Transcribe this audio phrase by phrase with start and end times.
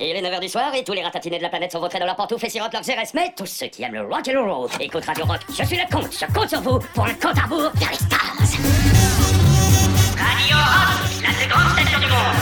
[0.00, 2.06] Il est 9h du soir et tous les ratatinés de la planète sont vautrés dans
[2.06, 3.12] leurs pantoufles et sirotent leurs RS.
[3.14, 5.40] Mais tous ceux qui aiment le rock and roll écoutent Radio Rock.
[5.48, 7.96] Je suis le compte, je compte sur vous pour un compte à rebours vers les
[7.96, 8.34] stars.
[10.18, 12.36] Radio Rock, la plus grande station du monde.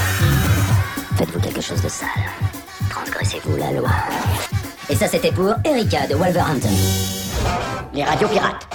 [1.19, 2.09] Faites-vous quelque chose de sale.
[2.91, 3.91] Transgressez-vous la loi.
[4.89, 6.69] Et ça, c'était pour Erika de Wolverhampton.
[7.93, 8.67] Les radios pirates.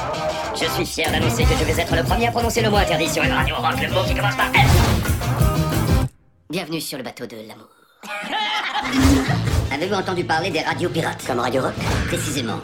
[0.56, 3.10] Je suis fier d'annoncer que je vais être le premier à prononcer le mot interdit
[3.10, 6.08] sur une radio rock, le mot qui commence par F.
[6.50, 7.77] Bienvenue sur le bateau de l'amour.
[9.72, 11.74] Avez-vous entendu parler des radios pirates Comme Radio Rock
[12.08, 12.60] Précisément.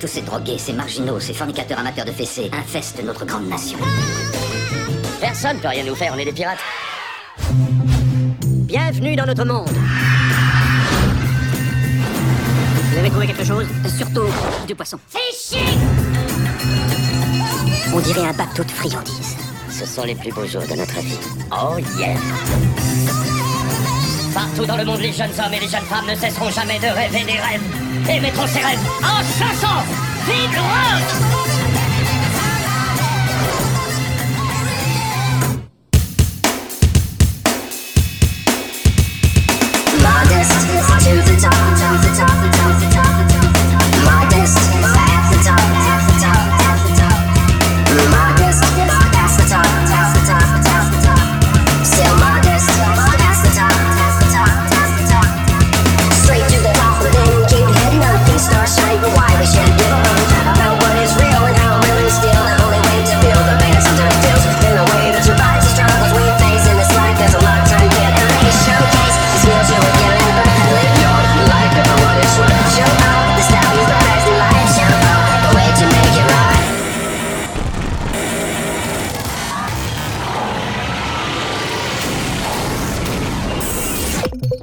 [0.00, 3.78] Tous ces drogués, ces marginaux, ces fornicateurs amateurs de fessées infestent notre grande nation.
[5.20, 6.58] Personne peut rien nous faire, on est des pirates.
[8.44, 9.68] Bienvenue dans notre monde.
[12.90, 14.26] Vous avez trouvé quelque chose Surtout
[14.66, 14.98] du poisson.
[15.32, 15.60] Chic
[17.94, 19.36] On dirait un bateau de friandises.
[19.70, 21.18] Ce sont les plus beaux jours de notre vie.
[21.52, 22.16] Oh yeah
[24.36, 26.88] Partout dans le monde, les jeunes hommes et les jeunes femmes ne cesseront jamais de
[26.88, 27.62] rêver des rêves
[28.10, 29.82] et mettront ces rêves en chanson.
[30.26, 31.55] Vive le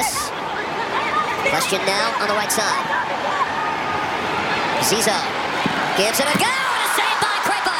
[0.00, 0.32] Davis.
[1.52, 2.84] Question now on the right side.
[4.80, 5.12] Zizo
[6.00, 6.48] gives it a go.
[6.48, 7.76] And a save by Crepo.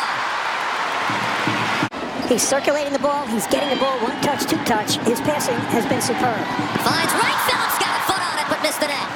[2.29, 3.27] He's circulating the ball.
[3.27, 5.01] He's getting the ball one touch, two touch.
[5.09, 6.45] His passing has been superb.
[6.85, 7.39] Finds right.
[7.49, 9.09] Phillips got a foot on it, but missed the net.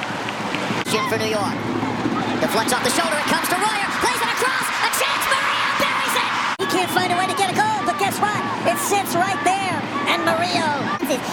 [0.89, 1.53] Shin for New York.
[2.41, 3.17] Deflects off the shoulder.
[3.21, 3.89] It comes to Royer.
[4.01, 4.65] Plays it across.
[4.81, 5.25] A chance.
[5.29, 6.29] Mario buries it.
[6.57, 8.41] He can't find a way to get a goal, but guess what?
[8.65, 9.24] It sits right
[10.25, 10.65] Mario.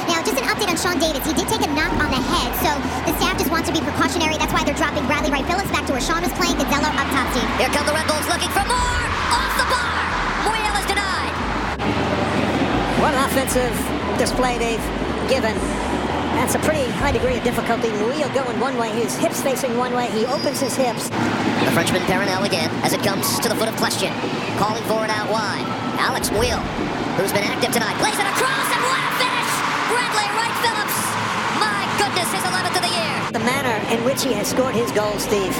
[0.06, 1.24] Now, just an update on Sean Davis.
[1.24, 2.70] He did take a knock on the head, so
[3.08, 4.36] the staff just wants to be precautionary.
[4.36, 6.60] That's why they're dropping Bradley Wright Phillips back to where Sean was playing.
[6.60, 7.48] Gonzalo up top, team.
[7.56, 9.00] Here come the Red Bulls looking for more.
[9.32, 9.96] Off the bar.
[10.44, 11.32] Muriel is denied.
[13.00, 13.72] What an offensive
[14.20, 14.86] display they've
[15.32, 15.56] given.
[16.36, 17.88] That's a pretty high degree of difficulty.
[17.96, 20.10] Murillo going one way, his hips facing one way.
[20.12, 21.08] He opens his hips.
[21.08, 24.12] The Frenchman Peronel again as it comes to the foot of question.
[24.60, 25.64] Calling for it out wide.
[25.96, 26.58] Alex Muil,
[27.16, 29.50] who's been active tonight, plays it across and what a finish!
[29.92, 30.98] Bradley Wright Phillips.
[31.60, 33.16] My goodness, his 11th of the year.
[33.36, 35.52] The manner in which he has scored his goals, Steve.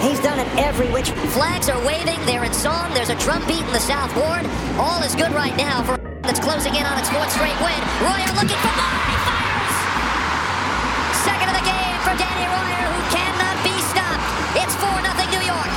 [0.00, 1.10] He's done it every which.
[1.36, 2.18] Flags are waving.
[2.24, 2.94] They're in song.
[2.94, 4.46] There's a drum beat in the South Ward.
[4.78, 7.80] All is good right now for that's closing in on its fourth straight win.
[8.00, 8.98] Royer looking for more.
[9.10, 9.76] He fires.
[11.26, 14.24] Second of the game for Danny Royer, who cannot be stopped.
[14.56, 15.72] It's 4 nothing New York.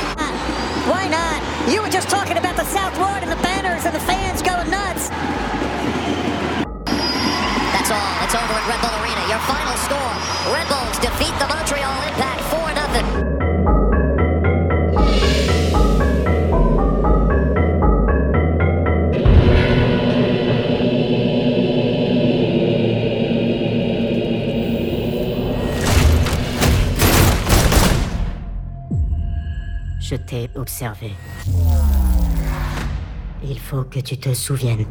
[0.88, 1.40] Why not?
[1.68, 4.33] You were just talking about the South Ward and the banners and the fans
[4.70, 5.10] nuts.
[7.74, 8.24] That's all.
[8.24, 9.24] It's over at Red Bull Arena.
[9.28, 10.14] Your final score.
[10.54, 13.08] Red Bulls defeat the Montreal Impact 4 nothing.
[30.00, 31.16] Je t'ai observé.
[33.46, 34.86] Il faut que tu te souviennes.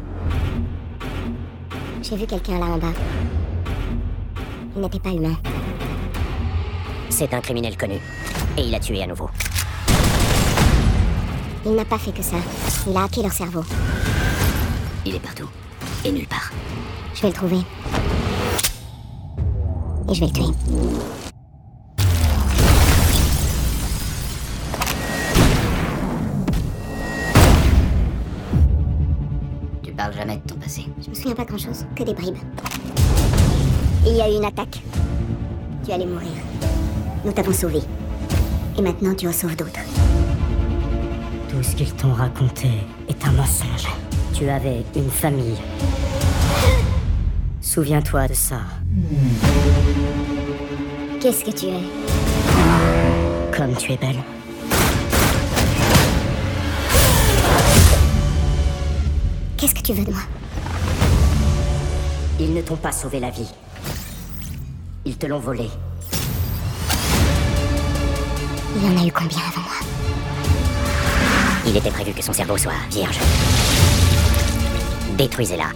[2.03, 2.93] J'ai vu quelqu'un là en bas.
[4.75, 5.35] Il n'était pas humain.
[7.09, 7.95] C'est un criminel connu.
[8.57, 9.29] Et il a tué à nouveau.
[11.65, 12.37] Il n'a pas fait que ça.
[12.87, 13.63] Il a hacké leur cerveau.
[15.05, 15.49] Il est partout.
[16.05, 16.51] Et nulle part.
[17.15, 17.61] Je vais le trouver.
[20.09, 21.02] Et je vais le tuer.
[31.23, 32.35] Souviens pas grand chose, que des bribes.
[34.05, 34.81] Il y a eu une attaque.
[35.85, 36.27] Tu allais mourir.
[37.23, 37.79] Nous t'avons sauvé.
[38.77, 39.79] Et maintenant tu en sauves d'autres.
[41.47, 42.67] Tout ce qu'ils t'ont raconté
[43.07, 43.87] est un mensonge.
[44.33, 45.55] Tu avais une famille.
[47.61, 48.59] Souviens-toi de ça.
[51.21, 53.57] Qu'est-ce que tu es?
[53.57, 54.21] Comme tu es belle.
[59.55, 60.23] Qu'est-ce que tu veux de moi?
[62.39, 63.49] Ils ne t'ont pas sauvé la vie.
[65.05, 65.69] Ils te l'ont volée.
[68.75, 69.75] Il y en a eu combien avant moi
[71.67, 73.19] Il était prévu que son cerveau soit vierge.
[75.17, 75.67] Détruisez-la.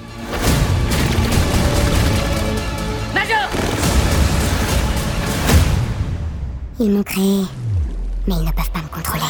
[6.79, 7.43] Ils m'ont créé,
[8.27, 9.23] mais ils ne peuvent pas me contrôler.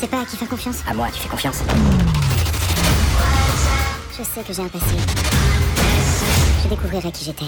[0.00, 0.76] Sais pas à qui faire confiance.
[0.88, 1.58] À moi, tu fais confiance
[4.16, 4.96] Je sais que j'ai un passé.
[6.62, 7.44] Je découvrirai qui j'étais.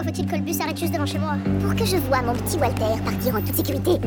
[0.00, 2.32] Pourquoi faut-il que le bus arrête juste devant chez moi Pour que je vois mon
[2.32, 3.98] petit Walter partir en toute sécurité.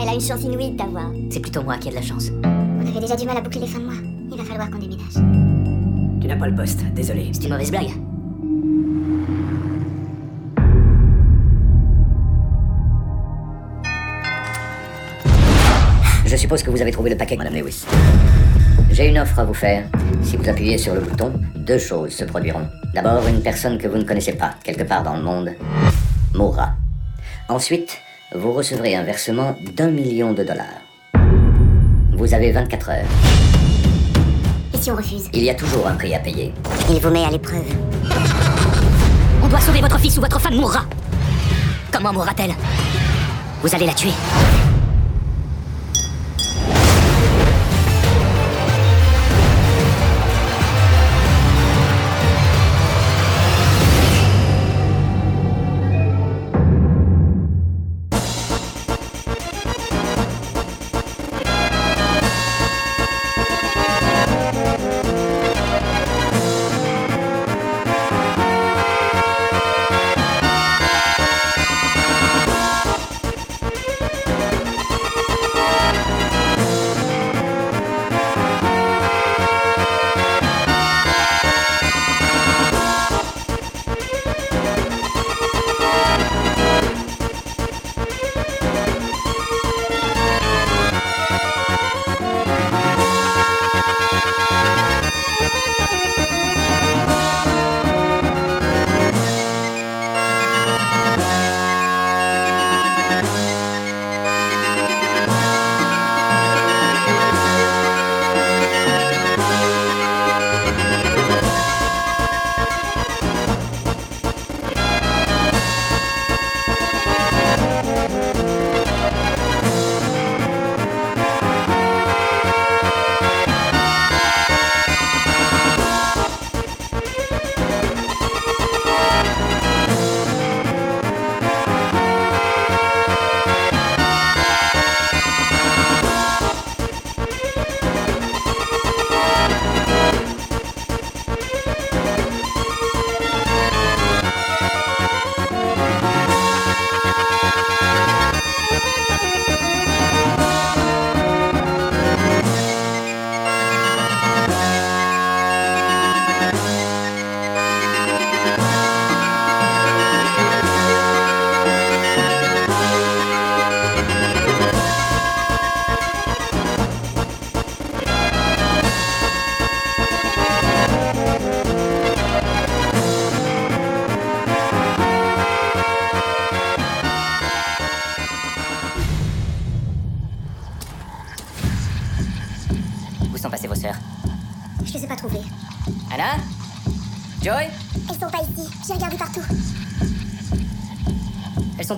[0.00, 1.10] Elle a une chance inouïe de t'avoir.
[1.30, 2.30] C'est plutôt moi qui ai de la chance.
[2.42, 4.00] On avait déjà du mal à boucler les fins de mois.
[4.32, 5.12] Il va falloir qu'on déménage.
[6.22, 7.28] Tu n'as pas le poste, désolé.
[7.34, 7.90] C'est une mauvaise blague.
[16.24, 17.84] Je suppose que vous avez trouvé le paquet, Madame Lewis.
[18.98, 19.84] J'ai une offre à vous faire.
[20.24, 22.66] Si vous appuyez sur le bouton, deux choses se produiront.
[22.94, 25.50] D'abord, une personne que vous ne connaissez pas, quelque part dans le monde,
[26.34, 26.70] mourra.
[27.48, 27.98] Ensuite,
[28.34, 30.82] vous recevrez un versement d'un million de dollars.
[32.14, 33.06] Vous avez 24 heures.
[34.74, 35.28] Et si on refuse?
[35.32, 36.52] Il y a toujours un prix à payer.
[36.90, 37.72] Il vous met à l'épreuve.
[39.44, 40.80] On doit sauver votre fils ou votre femme mourra.
[41.92, 42.54] Comment mourra-t-elle
[43.62, 44.10] Vous allez la tuer.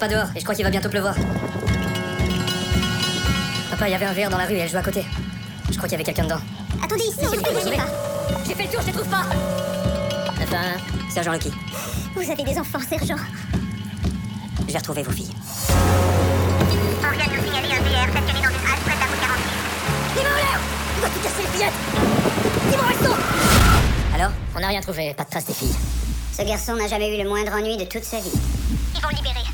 [0.01, 1.15] Pas dehors et je crois qu'il va bientôt pleuvoir.
[3.71, 5.05] Papa, il y avait un verre dans la rue et elle joue à côté.
[5.71, 6.41] Je crois qu'il y avait quelqu'un dedans.
[6.83, 7.77] Attendez ici, Monsieur ne Président.
[7.77, 8.39] pas.
[8.47, 9.25] J'ai fait le tour, je les trouve pas
[10.43, 10.81] Enfin,
[11.13, 11.53] Sergent Lucky,
[12.17, 13.17] Vous avez des enfants, sergent.
[14.67, 15.31] je vais retrouver vos filles.
[15.69, 19.21] On vient de nous signaler un VR stationné dans une halle près de la route
[19.21, 20.17] 46.
[20.17, 20.61] Il m'a l'air
[20.97, 21.79] Il va tout casser les fillettes
[22.71, 23.13] Dis-moi, resto
[24.15, 25.75] Alors On n'a rien trouvé, pas de trace des filles.
[26.37, 28.31] Ce garçon n'a jamais eu le moindre ennui de toute sa vie.
[28.97, 29.45] Ils vont le libérer.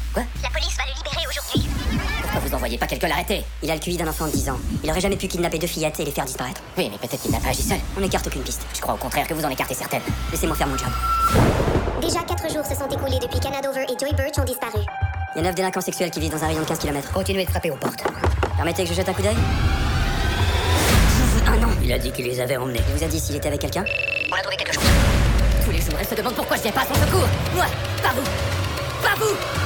[2.47, 4.59] Vous envoyez pas quelqu'un l'arrêter Il a le QI d'un enfant de 10 ans.
[4.85, 6.63] Il aurait jamais pu kidnapper deux fillettes et les faire disparaître.
[6.79, 7.79] Oui, mais peut-être qu'il n'a pas agi seul.
[7.97, 8.63] On n'écarte aucune piste.
[8.75, 10.03] Je crois au contraire que vous en écartez certaines.
[10.31, 10.89] Laissez-moi faire mon job.
[12.01, 14.79] Déjà 4 jours se sont écoulés depuis qu'Anadover et Joy Birch ont disparu.
[15.35, 17.13] Il y a 9 délinquants sexuels qui vivent dans un rayon de 15 km.
[17.13, 18.05] Continuez de frapper aux portes.
[18.57, 19.37] Permettez que je jette un coup d'œil
[21.47, 22.81] Ah non Il a dit qu'il les avait emmenés.
[22.89, 23.85] Il vous a dit s'il était avec quelqu'un
[24.31, 24.85] On a trouvé quelque chose.
[25.65, 27.29] Tous les jours, elle se demande pourquoi je viens pas à son secours.
[27.55, 27.67] Moi,
[28.03, 28.25] pas vous.
[29.03, 29.66] Pas vous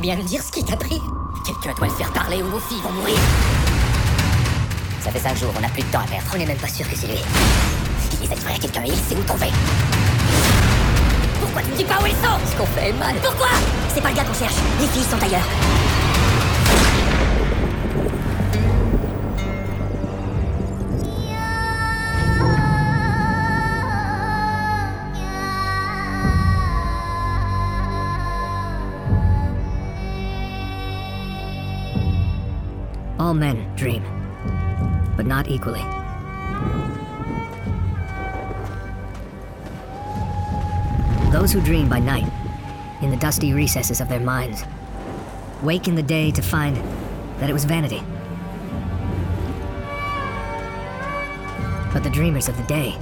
[0.00, 1.00] bien me dire ce qui t'a pris
[1.44, 3.16] Quelqu'un doit le faire parler ou nos filles vont mourir.
[5.02, 6.26] Ça fait 5 jours, on n'a plus de temps à perdre.
[6.34, 7.18] On n'est même pas sûr que c'est lui.
[8.12, 9.50] Il les a livrés à quelqu'un et il sait où tomber.
[11.40, 12.50] Pourquoi tu me dis pas où ils sont?
[12.50, 13.14] Ce qu'on fait est mal.
[13.22, 13.48] Pourquoi?
[13.94, 14.56] C'est pas le gars qu'on cherche.
[14.80, 15.99] Les filles sont ailleurs.
[33.30, 34.02] all men dream,
[35.16, 35.84] but not equally.
[41.30, 42.28] Those who dream by night,
[43.02, 44.64] in the dusty recesses of their minds,
[45.62, 46.76] wake in the day to find
[47.38, 48.02] that it was vanity.
[51.92, 52.98] But the dreamers of the day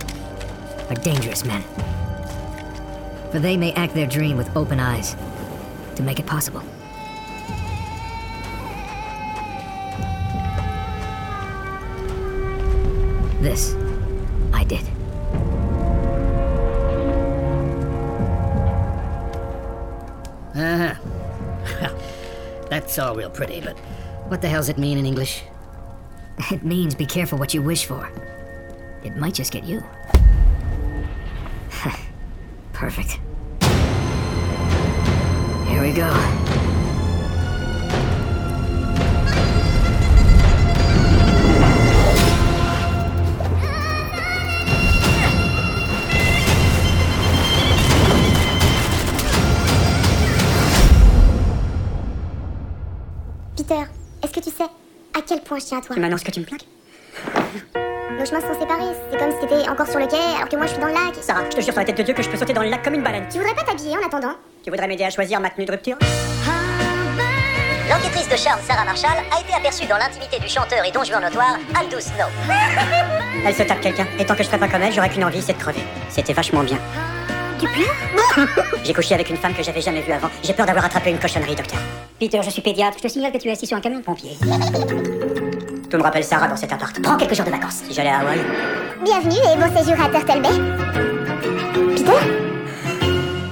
[0.90, 1.62] are dangerous men,
[3.32, 5.16] for they may act their dream with open eyes
[5.96, 6.62] to make it possible.
[13.40, 13.74] This
[14.52, 14.84] I did.
[20.54, 20.94] Uh-huh.
[22.70, 23.78] That's all real pretty, but
[24.28, 25.44] what the hell's it mean in English?
[26.50, 28.10] It means be careful what you wish for.
[29.04, 29.82] It might just get you.
[32.72, 33.20] Perfect.
[35.68, 36.37] Here we go.
[55.68, 56.66] Tiens à toi Tu m'annonces que tu me plaques?
[58.18, 58.94] Nos chemins sont séparés.
[59.10, 60.94] C'est comme si t'étais encore sur le quai alors que moi je suis dans le
[60.94, 61.14] lac.
[61.20, 62.70] Sarah, je te jure sur la tête de Dieu que je peux sauter dans le
[62.70, 63.26] lac comme une baleine.
[63.30, 64.34] Tu voudrais pas t'habiller en attendant?
[64.64, 65.96] Tu voudrais m'aider à choisir ma tenue de rupture?
[67.88, 71.22] L'enquêtrice de charme Sarah Marshall a été aperçue dans l'intimité du chanteur et don juan
[71.22, 72.28] notoire Aldous Snow.
[73.46, 74.06] Elle se tape quelqu'un.
[74.18, 75.82] Et tant que je ferai pas comme elle, j'aurais qu'une envie, c'est de crever.
[76.08, 76.78] C'était vachement bien.
[77.58, 78.46] Tu pleures?
[78.84, 80.28] J'ai couché avec une femme que j'avais jamais vue avant.
[80.42, 81.80] J'ai peur d'avoir attrapé une cochonnerie, docteur.
[82.18, 82.98] Peter, je suis pédiatre.
[82.98, 84.36] Je te signale que tu es assis sur un camion de pompiers.
[85.90, 87.00] Tout me rappelle Sarah dans cet appart.
[87.02, 87.82] Prends quelques jours de vacances.
[87.88, 88.38] Si j'allais à Hawaï.
[89.02, 90.50] Bienvenue et bon séjour à Turtle Bay.
[91.96, 92.12] Peter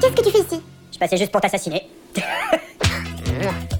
[0.01, 0.62] Qu'est-ce que tu fais ici?
[0.92, 1.88] Je passais juste pour t'assassiner.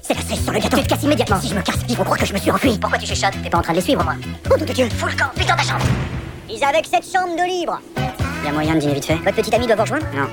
[0.01, 0.77] C'est la cerise sur le gâteau.
[0.77, 1.39] Tu te casses immédiatement.
[1.39, 2.79] Si je me casse, ils vont croire que je me suis enfui.
[2.79, 3.39] Pourquoi tu chuchotes?
[3.43, 4.15] T'es pas en train de les suivre, moi.
[4.51, 5.85] Oh, nom de Dieu, fous le camp, vite dans ta chambre.
[6.49, 7.79] Ils avec cette chambre de libre.
[8.43, 10.05] Y a moyen de dîner vite fait Votre petite amie doit vous rejoindre?
[10.15, 10.27] Non.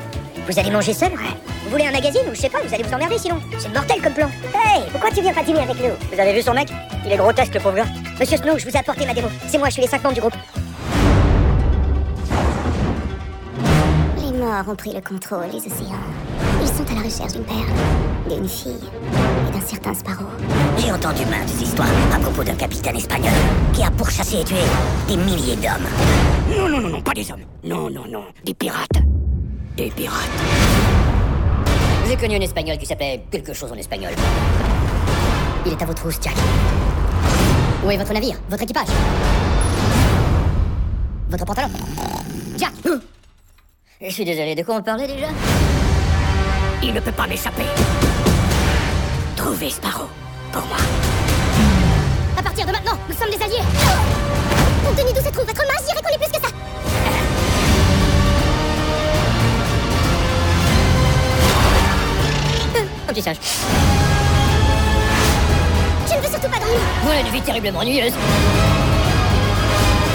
[0.47, 2.93] Vous allez manger seul Vous voulez un magazine ou je sais pas, vous allez vous
[2.93, 3.41] emmerder sinon.
[3.59, 4.29] C'est mortel comme plan.
[4.55, 6.69] Hey, pourquoi tu viens pas dîner avec nous Vous avez vu son mec
[7.07, 7.87] Il est grotesque, le pauvre gars.
[8.21, 9.29] Monsieur Snow, je vous ai apporté ma démo.
[9.49, 10.35] C'est moi, je suis les cinq membres du groupe.
[14.19, 16.05] Les morts ont pris le contrôle des océans.
[16.61, 18.73] Ils sont à la recherche d'une perle, d'une fille
[19.49, 20.27] et d'un certain Sparrow.
[20.77, 23.33] J'ai entendu maintes histoires à propos d'un capitaine espagnol
[23.73, 24.57] qui a pourchassé et tué
[25.09, 25.89] des milliers d'hommes.
[26.55, 27.45] Non, non, non, non, pas des hommes.
[27.65, 28.91] Non, non, non, des pirates.
[29.77, 30.31] Des pirates.
[32.07, 34.13] J'ai connu un espagnol qui s'appelait quelque chose en espagnol.
[35.67, 36.37] Il est à vos trousses, Jack.
[37.85, 38.37] Où est votre navire?
[38.49, 38.87] Votre équipage?
[41.29, 41.71] Votre pantalon?
[42.57, 42.73] Jack
[44.01, 45.27] Je suis désolé, de quoi on parlait déjà?
[46.81, 47.65] Il ne peut pas m'échapper.
[49.35, 50.09] Trouvez Sparrow.
[50.53, 50.77] Pour moi.
[52.39, 53.65] À partir de maintenant, nous sommes des alliés
[54.85, 56.53] Compte tenu d'où se trouve votre qu'on est plus que ça
[63.07, 63.37] Un petit singe.
[66.09, 68.13] Je ne veux surtout pas d'ennui Voilà une vie terriblement ennuyeuse.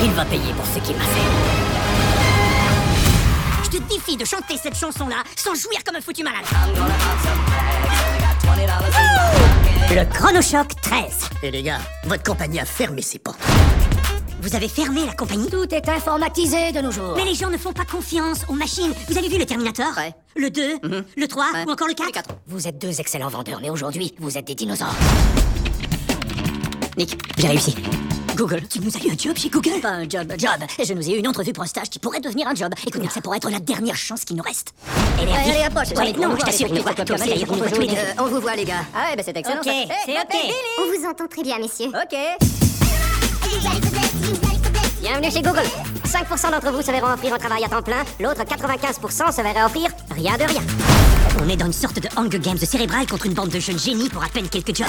[0.03, 1.29] Il va payer pour ce qu'il m'a fait.
[3.63, 6.45] Je te défie de chanter cette chanson-là sans jouir comme un foutu malade.
[9.91, 11.29] Le Chronochoc 13.
[11.43, 13.39] Et les gars, votre compagnie a fermé ses portes.
[14.41, 17.13] Vous avez fermé la compagnie Tout est informatisé de nos jours.
[17.17, 18.93] Mais les gens ne font pas confiance aux machines.
[19.09, 20.13] Vous avez vu le Terminator Ouais.
[20.37, 20.79] Le 2
[21.17, 22.29] Le 3 Ou encore le 4 quatre.
[22.47, 24.95] Vous êtes deux excellents vendeurs, mais aujourd'hui, vous êtes des dinosaures.
[26.97, 27.75] Nick, j'ai réussi.
[28.35, 30.51] Google, tu nous as eu un job chez Google Pas un job, un job.
[30.81, 32.73] Je nous ai eu une entrevue pour un stage qui pourrait devenir un job.
[32.87, 34.73] Écoute, ça pourrait être la dernière chance qui nous reste.
[35.19, 35.89] Allez, allez, approche.
[35.89, 37.95] Ouais, non, je t'assure, ça on va tous les deux.
[38.17, 38.85] on vous voit, les gars.
[38.95, 39.59] Ah ouais, bah c'est excellent.
[39.59, 39.69] Ok,
[40.05, 40.53] c'est ok.
[40.79, 41.89] On vous entend très bien, messieurs.
[41.89, 42.17] Ok.
[45.01, 45.63] Bienvenue chez Google.
[46.05, 49.63] 5% d'entre vous se verront offrir un travail à temps plein, l'autre 95% se verraient
[49.63, 50.61] offrir rien de rien.
[51.43, 54.09] On est dans une sorte de Hunger Games cérébral contre une bande de jeunes génies
[54.09, 54.87] pour à peine quelques jobs.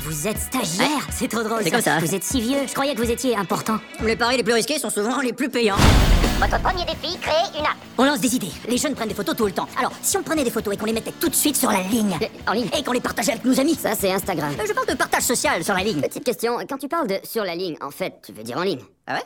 [0.00, 1.60] Vous êtes stagiaire C'est trop drôle.
[1.64, 1.98] C'est comme ça.
[1.98, 2.58] Vous êtes si vieux.
[2.66, 3.78] Je croyais que vous étiez important.
[4.04, 5.76] Les paris les plus risqués sont souvent les plus payants.
[6.38, 7.74] Votre premier défi, créer une app.
[7.98, 8.52] On lance des idées.
[8.68, 9.66] Les jeunes prennent des photos tout le temps.
[9.78, 11.80] Alors, si on prenait des photos et qu'on les mettait tout de suite sur la
[11.80, 12.16] ligne.
[12.46, 13.74] En ligne Et qu'on les partageait avec nos amis.
[13.74, 14.52] Ça, c'est Instagram.
[14.60, 16.02] Euh, Je parle de partage social sur la ligne.
[16.02, 18.62] Petite question, quand tu parles de sur la ligne, en fait, tu veux dire en
[18.62, 19.22] ligne Ah ouais?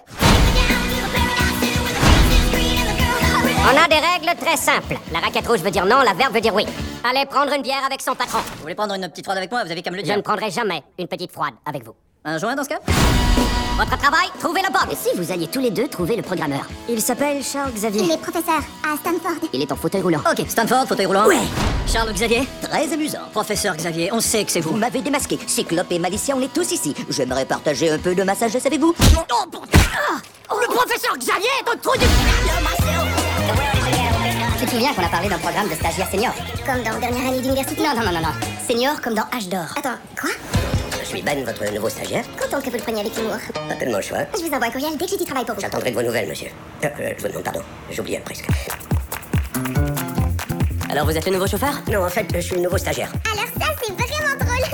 [3.62, 4.96] On a des règles très simples.
[5.12, 6.66] La raquette rouge veut dire non, la verte veut dire oui.
[7.02, 8.38] Allez prendre une bière avec son patron.
[8.56, 10.20] Vous voulez prendre une petite froide avec moi Vous avez qu'à me le Je ne
[10.20, 11.94] prendrai jamais une petite froide avec vous.
[12.24, 12.80] Un joint dans ce cas?
[13.80, 14.92] Votre travail, trouvez le bug.
[14.92, 18.02] Et si vous alliez tous les deux trouver le programmeur Il s'appelle Charles Xavier.
[18.02, 19.48] Il est professeur à Stanford.
[19.54, 20.20] Il est en fauteuil roulant.
[20.30, 21.26] Ok, Stanford, fauteuil roulant.
[21.26, 21.38] Ouais.
[21.90, 23.20] Charles Xavier Très amusant.
[23.32, 24.72] Professeur Xavier, on sait que c'est vous.
[24.72, 25.38] Vous m'avez démasqué.
[25.46, 26.94] Cyclope et Malicia, on est tous ici.
[27.08, 28.94] J'aimerais partager un peu de ma sagesse avec vous.
[29.16, 30.20] Oh, bon- Ah
[30.60, 32.04] Le professeur Xavier est un trou du...
[34.58, 36.34] Tu te souviens qu'on a parlé d'un programme de stagiaire senior?
[36.66, 37.80] Comme dans dernière année d'université?
[37.82, 38.34] Non, non, non, non, non.
[38.68, 39.64] Senior comme dans H d'or.
[39.78, 40.30] Attends, quoi?
[41.10, 42.24] Suis Ben, votre nouveau stagiaire.
[42.40, 43.36] Content que vous le preniez avec humour.
[43.52, 44.18] Pas tellement le choix.
[44.32, 45.60] Je vous envoie un courriel dès que j'ai du travail pour vous.
[45.60, 46.50] J'attendrai de vos nouvelles, monsieur.
[46.84, 47.60] Euh, euh, je vous demande pardon.
[47.90, 48.46] J'oubliais presque.
[50.88, 51.82] Alors vous êtes le nouveau chauffeur?
[51.90, 53.12] Non, en fait, je suis le nouveau stagiaire.
[53.32, 54.64] Alors ça, c'est vraiment drôle.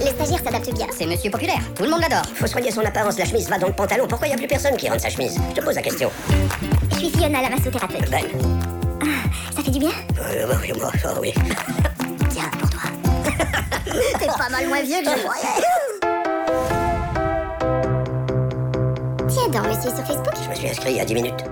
[0.00, 0.86] Les stagiaires s'adaptent bien.
[0.94, 1.62] C'est monsieur populaire.
[1.74, 2.26] Tout le monde l'adore.
[2.34, 4.06] Faut soigner son apparence, la chemise va dans le pantalon.
[4.06, 5.40] Pourquoi y a plus personne qui rentre sa chemise?
[5.48, 6.10] Je te pose la question.
[6.92, 8.10] Je suis Fiona, la massothérapeute.
[8.10, 8.24] Ben.
[9.56, 9.92] Ça fait du bien?
[10.20, 11.32] Euh, oui, moi, oh, oui.
[14.18, 15.44] T'es pas mal moins vieux que je croyais.
[19.28, 20.34] Tiens donc, monsieur, sur Facebook.
[20.44, 21.44] Je me suis inscrit il y a 10 minutes.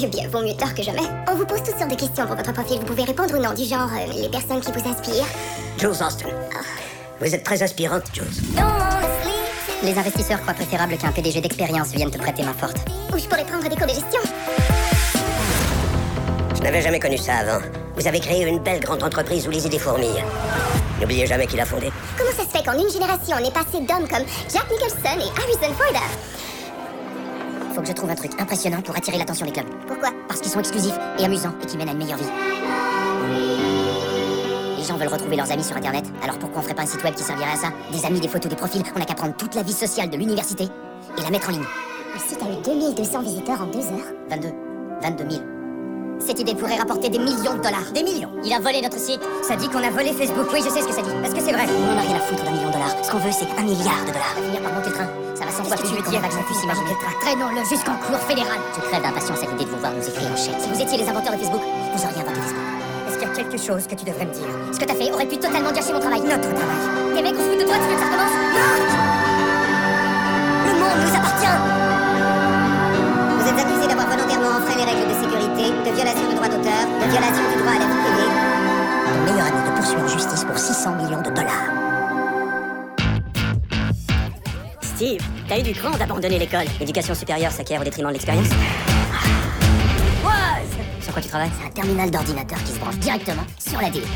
[0.00, 1.02] Eh bien, vaut mieux tard que jamais.
[1.30, 2.78] On vous pose toutes sortes de questions pour votre profil.
[2.80, 5.26] Vous pouvez répondre ou non, du genre euh, les personnes qui vous inspirent.
[5.78, 6.28] Jules Austin.
[7.20, 8.24] Vous êtes très inspirante, Jules.
[9.82, 12.78] Les investisseurs croient préférable qu'un PDG d'expérience vienne te prêter main forte.
[13.12, 14.20] Ou je pourrais prendre des cours de gestion.
[16.62, 17.58] Je n'avais jamais connu ça avant.
[17.96, 20.22] Vous avez créé une belle grande entreprise où les idées fourmillent.
[21.00, 21.90] N'oubliez jamais qui l'a fondée.
[22.16, 25.40] Comment ça se fait qu'en une génération, on est passé d'hommes comme Jack Nicholson et
[25.42, 27.74] Harrison Ford à...
[27.74, 29.66] Faut que je trouve un truc impressionnant pour attirer l'attention des clubs.
[29.88, 30.10] Pourquoi?
[30.28, 32.30] Parce qu'ils sont exclusifs et amusants et qui mènent à une meilleure vie.
[34.78, 37.02] Les gens veulent retrouver leurs amis sur Internet, alors pourquoi on ferait pas un site
[37.02, 37.72] web qui servirait à ça?
[37.90, 40.16] Des amis, des photos, des profils, on a qu'à prendre toute la vie sociale de
[40.16, 40.68] l'université
[41.18, 41.66] et la mettre en ligne.
[42.14, 44.12] Le site a eu 2200 visiteurs en deux heures.
[44.30, 44.48] 22,
[45.02, 45.42] 22 000.
[46.24, 47.90] Cette idée pourrait rapporter des millions de dollars.
[47.92, 49.20] Des millions Il a volé notre site.
[49.42, 50.46] Ça dit qu'on a volé Facebook.
[50.52, 51.10] Oui, je sais ce que ça dit.
[51.24, 52.94] Est-ce que c'est vrai On en a rien à foutre d'un million de dollars.
[53.02, 54.34] Ce qu'on veut, c'est un milliard de dollars.
[54.38, 55.10] On va finir par monter le train.
[55.34, 56.94] Ça va 100 fois plus vite qu'on qu'on puisse imaginer.
[57.20, 58.60] Traînons-le jusqu'en cour fédéral.
[58.76, 60.60] Je crève d'impatience à l'idée de vous voir nous écrire en chèque.
[60.62, 62.68] Si vous étiez les inventeurs de Facebook, vous auriez inventé Facebook.
[63.08, 64.46] Est-ce qu'il y a quelque chose que tu devrais me dire?
[64.70, 66.22] Ce que t'as fait aurait pu totalement gâcher mon travail.
[66.22, 66.82] Notre travail.
[67.18, 68.70] Les mecs, on se fout de toi, tu veux que ça recommence Non
[70.70, 71.81] Le monde nous appartient
[75.92, 78.30] de violation du droit d'auteur, de violation du droit à la vie privée.
[79.06, 81.68] Ton meilleur ami te poursuit en justice pour 600 millions de dollars.
[84.80, 86.64] Steve, t'as eu du cran d'abandonner l'école.
[86.80, 88.48] L'éducation supérieure s'acquiert au détriment de l'expérience.
[91.00, 91.50] Sur quoi tu travailles?
[91.60, 94.06] C'est un terminal d'ordinateur qui se branche directement sur la télé.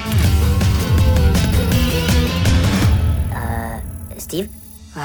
[3.34, 4.16] Euh.
[4.18, 4.48] Steve?
[4.96, 5.02] Wow.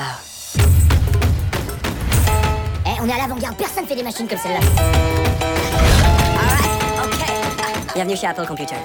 [2.86, 5.51] Eh, on est à l'avant-garde, personne fait des machines comme celle-là.
[7.94, 8.76] Bienvenue chez Apple Computer.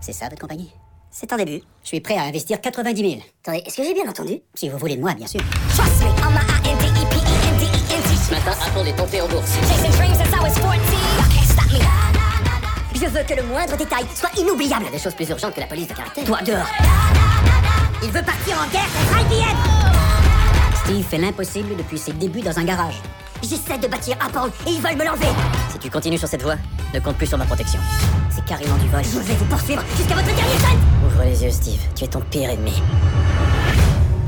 [0.00, 0.72] C'est ça votre compagnie?
[1.10, 1.60] C'est un début.
[1.82, 3.20] Je suis prêt à investir 90 000.
[3.42, 4.38] Attendez, est-ce que j'ai bien entendu?
[4.54, 5.40] Si vous voulez de moi, bien sûr.
[5.74, 8.16] Trust me, I'm a I-N-D-E-P-E-N-D-E-N-T.
[8.16, 9.50] Ce matin, Apple est tombé en bourse.
[9.68, 10.62] Chasing dreams since I was 14.
[10.62, 11.80] Y'all can't stop me.
[12.94, 14.84] Je veux que le moindre détail soit inoubliable.
[14.84, 16.24] Il y a des choses plus urgentes que la police de caractère.
[16.24, 16.68] Toi, dehors.
[18.04, 19.56] Il veut partir en guerre contre IBM.
[20.84, 23.00] Steve fait l'impossible depuis ses débuts dans un garage.
[23.42, 25.26] J'essaie de bâtir Apple et ils veulent me l'enlever.
[25.72, 26.56] Si tu continues sur cette voie,
[26.92, 27.80] ne compte plus sur ma protection.
[28.30, 29.02] C'est carrément du vol.
[29.02, 30.78] Je vais vous poursuivre jusqu'à votre dernier jeune.
[31.06, 31.80] Ouvre les yeux, Steve.
[31.94, 32.82] Tu es ton pire ennemi.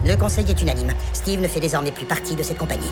[0.04, 0.92] Le conseil est unanime.
[1.12, 2.90] Steve ne fait désormais plus partie de cette compagnie.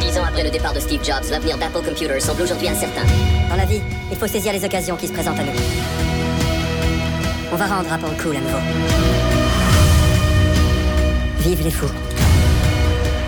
[0.00, 3.02] Dix ans après le départ de Steve Jobs, l'avenir d'Apple Computer semble aujourd'hui incertain.
[3.48, 5.52] Dans la vie, il faut saisir les occasions qui se présentent à nous.
[7.52, 8.58] On va rendre Apple cool à nouveau.
[11.38, 11.90] Vive les fous.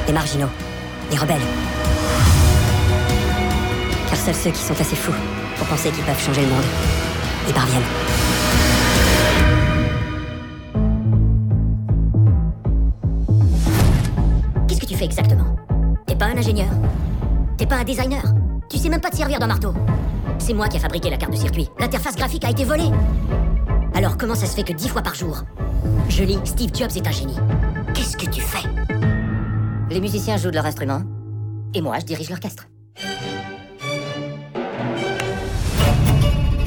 [0.07, 0.49] Les marginaux.
[1.11, 1.41] Les rebelles.
[4.09, 5.13] Car seuls ceux qui sont assez fous
[5.57, 6.65] pour penser qu'ils peuvent changer le monde
[7.49, 7.83] y parviennent.
[14.69, 15.57] Qu'est-ce que tu fais exactement?
[16.07, 16.69] T'es pas un ingénieur?
[17.57, 18.23] T'es pas un designer?
[18.69, 19.75] Tu sais même pas te servir d'un marteau?
[20.39, 21.69] C'est moi qui ai fabriqué la carte de circuit.
[21.81, 22.91] L'interface graphique a été volée
[23.95, 25.43] Alors comment ça se fait que dix fois par jour
[26.09, 27.37] Je lis Steve Jobs est un génie.
[27.95, 28.69] Qu'est-ce que tu fais?
[29.97, 31.01] Les musiciens jouent de leur instrument,
[31.73, 32.69] et moi, je dirige l'orchestre.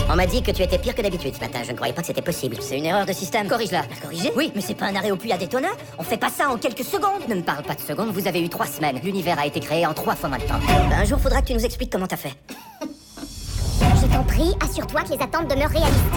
[0.09, 1.59] On m'a dit que tu étais pire que d'habitude ce matin.
[1.63, 2.57] Je ne croyais pas que c'était possible.
[2.59, 3.47] C'est une erreur de système.
[3.47, 3.83] Corrige-la.
[4.01, 5.67] Corriger Oui, mais c'est pas un arrêt au puits à détona.
[5.99, 7.21] On fait pas ça en quelques secondes.
[7.29, 8.99] Ne me parle pas de secondes, vous avez eu trois semaines.
[9.03, 10.59] L'univers a été créé en trois fois moins de temps.
[10.91, 12.33] Un jour, faudra que tu nous expliques comment t'as fait.
[12.81, 16.15] Je t'en prie, assure-toi que les attentes demeurent réalistes.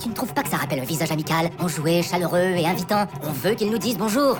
[0.00, 3.32] Tu ne trouves pas que ça rappelle un visage amical, enjoué, chaleureux et invitant On
[3.32, 4.38] veut qu'ils nous disent bonjour.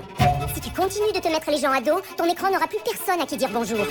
[0.56, 3.20] Si tu continues de te mettre les gens à dos, ton écran n'aura plus personne
[3.20, 3.84] à qui dire bonjour.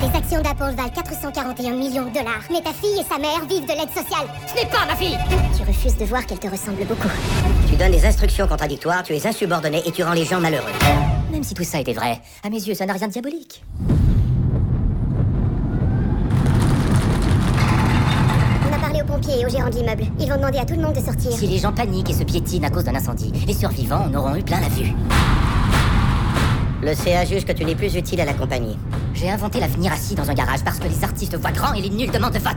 [0.00, 3.66] Les actions d'Apple valent 441 millions de dollars, mais ta fille et sa mère vivent
[3.66, 4.26] de l'aide sociale.
[4.48, 5.18] Ce n'est pas ma fille
[5.54, 7.10] Tu refuses de voir qu'elle te ressemble beaucoup.
[7.68, 10.72] Tu donnes des instructions contradictoires, tu es insubordonné et tu rends les gens malheureux.
[11.30, 13.62] Même si tout ça était vrai, à mes yeux, ça n'a rien de diabolique.
[18.66, 20.04] On a parlé aux pompiers et aux gérants de l'immeuble.
[20.18, 21.32] Ils vont demander à tout le monde de sortir.
[21.32, 24.36] Si les gens paniquent et se piétinent à cause d'un incendie, les survivants en auront
[24.36, 24.94] eu plein la vue.
[26.82, 28.76] Le CA juge que tu n'es plus utile à la compagnie.
[29.14, 31.90] J'ai inventé l'avenir assis dans un garage parce que les artistes voient grand et les
[31.90, 32.56] nuls demandent vote.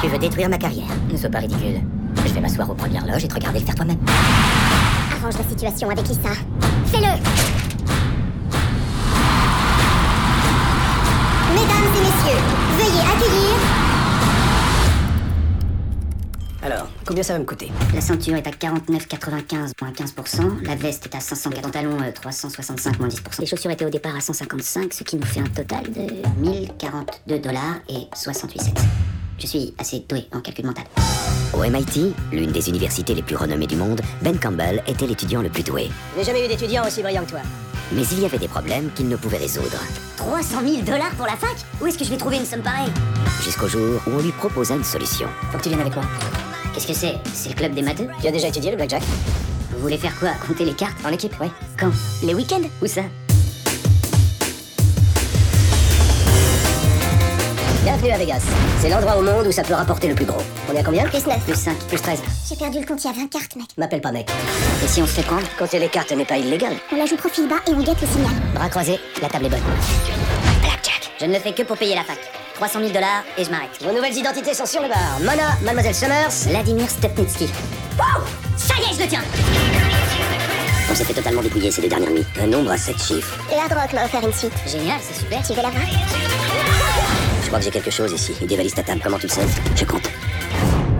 [0.00, 1.80] Tu veux détruire ma carrière Ne sois pas ridicule.
[2.24, 3.98] Je vais m'asseoir aux premières loges et te regarder le faire toi-même.
[5.18, 6.30] Arrange la situation avec Issa.
[6.86, 7.18] Fais-le
[11.52, 12.42] Mesdames et messieurs,
[12.78, 13.81] veuillez accueillir...
[16.64, 17.70] Alors, combien ça va me coûter?
[17.92, 20.64] La ceinture est à 49,95 moins 15%.
[20.64, 23.40] La veste est à 500 les pantalons euh, 365 moins 10%.
[23.40, 26.06] Les chaussures étaient au départ à 155, ce qui nous fait un total de
[26.40, 28.74] 1042 dollars et 68 cents.
[29.40, 30.84] Je suis assez doué en calcul mental.
[31.52, 35.48] Au MIT, l'une des universités les plus renommées du monde, Ben Campbell était l'étudiant le
[35.48, 35.90] plus doué.
[36.14, 37.40] Je n'ai jamais eu d'étudiant aussi brillant que toi.
[37.90, 39.78] Mais il y avait des problèmes qu'il ne pouvait résoudre.
[40.16, 41.56] 300 000 dollars pour la fac?
[41.80, 42.92] Où est-ce que je vais trouver une somme pareille?
[43.42, 45.28] Jusqu'au jour où on lui proposa une solution.
[45.50, 46.04] Faut que tu viennes avec moi.
[46.74, 47.14] Qu'est-ce que c'est?
[47.34, 48.08] C'est le club des matheux?
[48.20, 49.02] Tu as déjà étudié le blackjack?
[49.72, 50.30] Vous voulez faire quoi?
[50.46, 51.50] Compter les cartes En équipe, ouais.
[51.78, 51.90] Quand?
[52.22, 52.62] Les week-ends?
[52.80, 53.02] Où ça?
[57.82, 58.42] Bienvenue à Vegas.
[58.80, 60.40] C'est l'endroit au monde où ça peut rapporter le plus gros.
[60.70, 61.04] On est à combien?
[61.04, 61.38] Plus 9.
[61.44, 62.22] Plus 5, plus 13.
[62.48, 63.66] J'ai perdu le compte il y a 20 cartes, mec.
[63.76, 64.30] M'appelle pas mec.
[64.82, 65.42] Et si on se fait prendre?
[65.58, 66.72] Compter les cartes n'est pas illégal.
[66.92, 68.32] On la joue profil bas et on guette le signal.
[68.54, 69.60] Bras croisés, la table est bonne.
[70.62, 71.10] Blackjack.
[71.20, 72.18] Je ne le fais que pour payer la fac.
[72.62, 73.70] 300 000 dollars et je m'arrête.
[73.80, 75.18] Vos nouvelles identités sont sur le bar.
[75.18, 76.46] Mona, Mademoiselle Summers.
[76.48, 77.46] Vladimir Stepnitsky.
[77.98, 78.22] Wow
[78.56, 79.22] Ça y est, je le tiens
[80.88, 82.24] On s'est fait totalement dépouiller ces deux dernières nuits.
[82.40, 83.36] Un nombre à sept chiffres.
[83.50, 84.52] Et Hard Rock m'a offert une suite.
[84.64, 85.42] Génial, c'est super.
[85.44, 85.82] Tu veux la voir?
[87.42, 88.32] Je crois que j'ai quelque chose ici.
[88.40, 90.08] Il dévalise ta table, comment tu le sais Je compte.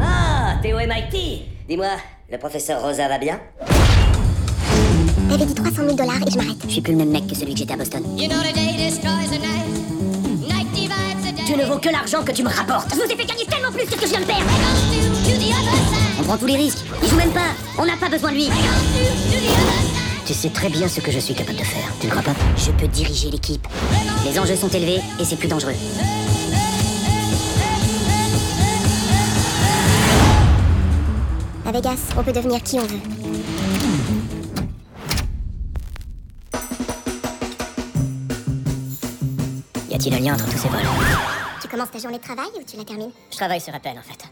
[0.01, 1.91] Ah, t'es au MIT Dis-moi,
[2.29, 3.39] le professeur Rosa va bien?
[5.31, 6.57] T'avais dit 300 000 dollars et je m'arrête.
[6.65, 8.03] Je suis plus le même mec que celui que j'étais à Boston.
[11.53, 12.89] Tu ne vaux que l'argent que tu me rapportes.
[12.93, 14.43] Je vous ai fait gagner tellement plus que ce que je viens de perdre
[16.19, 16.79] On prend tous les risques.
[17.03, 17.51] Il joue même pas.
[17.79, 18.49] On n'a pas besoin de lui.
[20.25, 21.93] Tu sais très bien ce que je suis capable de faire.
[22.01, 22.33] Tu ne crois pas?
[22.57, 23.69] Je peux diriger l'équipe.
[24.25, 25.75] Les enjeux sont élevés et c'est plus dangereux.
[31.67, 33.01] À Vegas, on peut devenir qui on veut.
[39.91, 40.81] Y a-t-il un lien entre tous ces vols?
[41.63, 43.13] Tu commences ta journée de travail ou tu la termines?
[43.31, 44.29] Je travaille sur appel en fait.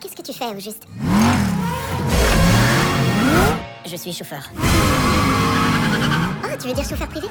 [0.00, 0.84] Qu'est-ce que tu fais au juste
[3.84, 4.50] Je suis chauffeur.
[6.42, 7.26] Oh, tu veux dire chauffeur privé?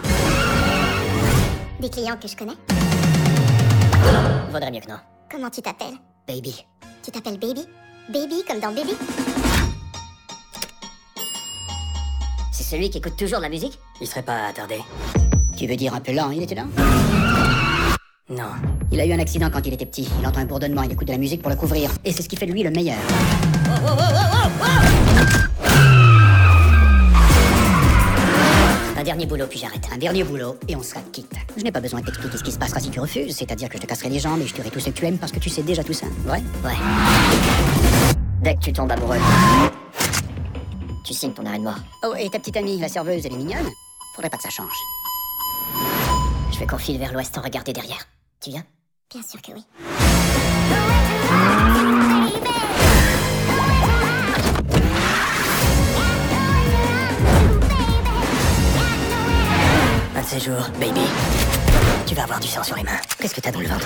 [1.80, 2.54] Des clients que je connais?
[4.52, 5.00] Vaudrait mieux que non.
[5.32, 5.98] Comment tu t'appelles?
[6.28, 6.64] Baby.
[7.02, 7.66] Tu t'appelles Baby?
[8.10, 8.94] Baby comme dans Baby?
[12.52, 13.80] C'est celui qui écoute toujours de la musique?
[14.00, 14.84] Il serait pas attardé.
[15.58, 16.66] Tu veux dire un peu lent, il était là?
[18.30, 18.52] Non.
[18.92, 20.08] Il a eu un accident quand il était petit.
[20.20, 21.90] Il entend un bourdonnement, il écoute de la musique pour le couvrir.
[22.06, 22.98] Et c'est ce qui fait de lui le meilleur.
[28.98, 29.88] Un dernier boulot, puis j'arrête.
[29.92, 31.32] Un dernier boulot, et on sera quitte.
[31.58, 33.78] Je n'ai pas besoin de t'expliquer ce qui se passera si tu refuses, c'est-à-dire que
[33.78, 35.40] je te casserai les jambes et je tuerai tous ceux que tu aimes parce que
[35.40, 36.06] tu sais déjà tout ça.
[36.28, 36.76] Ouais Ouais.
[38.44, 39.18] Dès que tu tombes amoureux,
[41.06, 41.80] tu signes ton arrêt de mort.
[42.04, 43.70] Oh, et ta petite amie, la serveuse, elle est mignonne
[44.16, 44.68] Faudrait pas que ça change.
[46.54, 48.06] Je vais qu'on file vers l'ouest sans regarder derrière.
[48.42, 48.64] Tu viens?
[49.12, 49.66] Bien sûr que oui.
[60.16, 61.02] Un de ces jours, baby.
[62.08, 63.00] Tu vas avoir du sang sur les mains.
[63.20, 63.86] Qu'est-ce que t'as dans le ventre?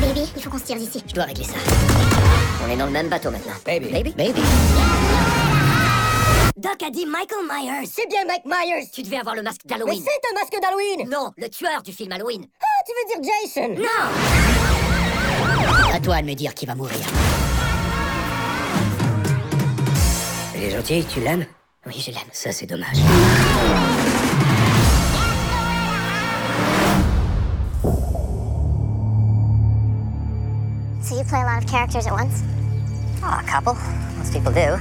[0.00, 1.02] Baby, il faut qu'on se tire d'ici.
[1.06, 1.54] Je dois régler ça.
[2.66, 3.54] On est dans le même bateau maintenant.
[3.64, 3.90] Baby.
[3.92, 4.42] Baby Baby.
[6.56, 7.86] Doc a dit Michael Myers.
[7.86, 8.88] C'est bien Mike Myers.
[8.92, 10.02] Tu devais avoir le masque Mais d'Halloween.
[10.04, 11.08] c'est un masque d'Halloween.
[11.08, 12.46] Non, le tueur du film Halloween.
[12.88, 13.68] Tu veux dire Jason?
[13.76, 14.08] Non
[15.92, 16.96] À toi de me dire qui va mourir.
[20.56, 21.44] Il est gentil, tu l'aimes?
[21.84, 22.22] Oui, je l'aime.
[22.32, 22.96] Ça, c'est dommage.
[31.02, 32.42] So you play a lot of characters at once?
[33.22, 33.74] Oh, a couple.
[34.16, 34.78] Most people do.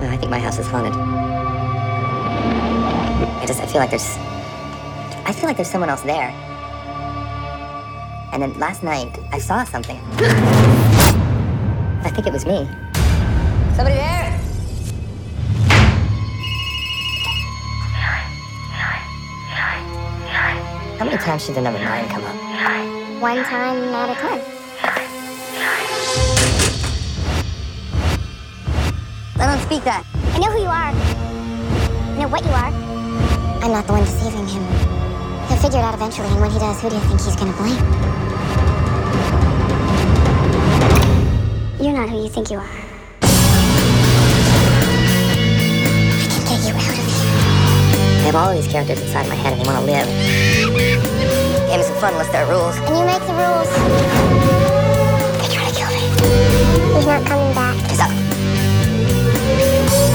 [0.00, 1.47] Well, I think my house is haunted.
[3.40, 4.16] I just, I feel like there's,
[5.26, 6.30] I feel like there's someone else there.
[8.32, 10.00] And then last night, I saw something.
[12.04, 12.68] I think it was me.
[13.74, 14.38] Somebody there
[20.98, 23.22] How many times did the number nine come up?
[23.22, 24.40] One time out of ten.
[29.36, 30.04] I don't speak that.
[30.34, 30.90] I know who you are.
[30.90, 32.77] I know what you are.
[33.60, 34.62] I'm not the one deceiving him.
[35.48, 37.52] He'll figure it out eventually, and when he does, who do you think he's gonna
[37.52, 37.76] blame?
[41.80, 42.68] You're not who you think you are.
[46.22, 47.28] I can get you out of here.
[48.18, 50.06] I have all these characters inside my head, and they want to live.
[51.68, 52.76] Game is fun unless there are rules.
[52.76, 53.68] And you make the rules.
[55.42, 56.04] They try to kill me.
[56.94, 57.76] He's not coming back.
[57.90, 58.12] He's up.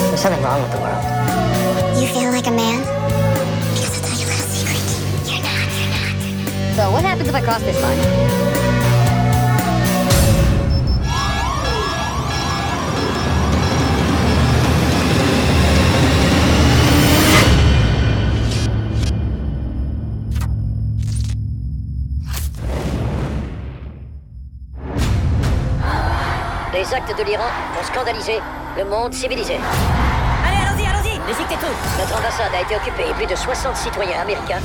[0.09, 1.03] There's something wrong with the world.
[2.01, 3.02] You feel like a man?
[6.75, 7.99] So what happens if I cross this line?
[26.73, 27.43] Les actes de l'Iran
[27.79, 28.39] ont scandalisé
[28.75, 29.57] le monde civilisé.
[30.43, 34.21] Allez, allons-y, allons-y Déchiquetez tout Notre ambassade a été occupée et plus de 60 citoyens
[34.21, 34.59] américains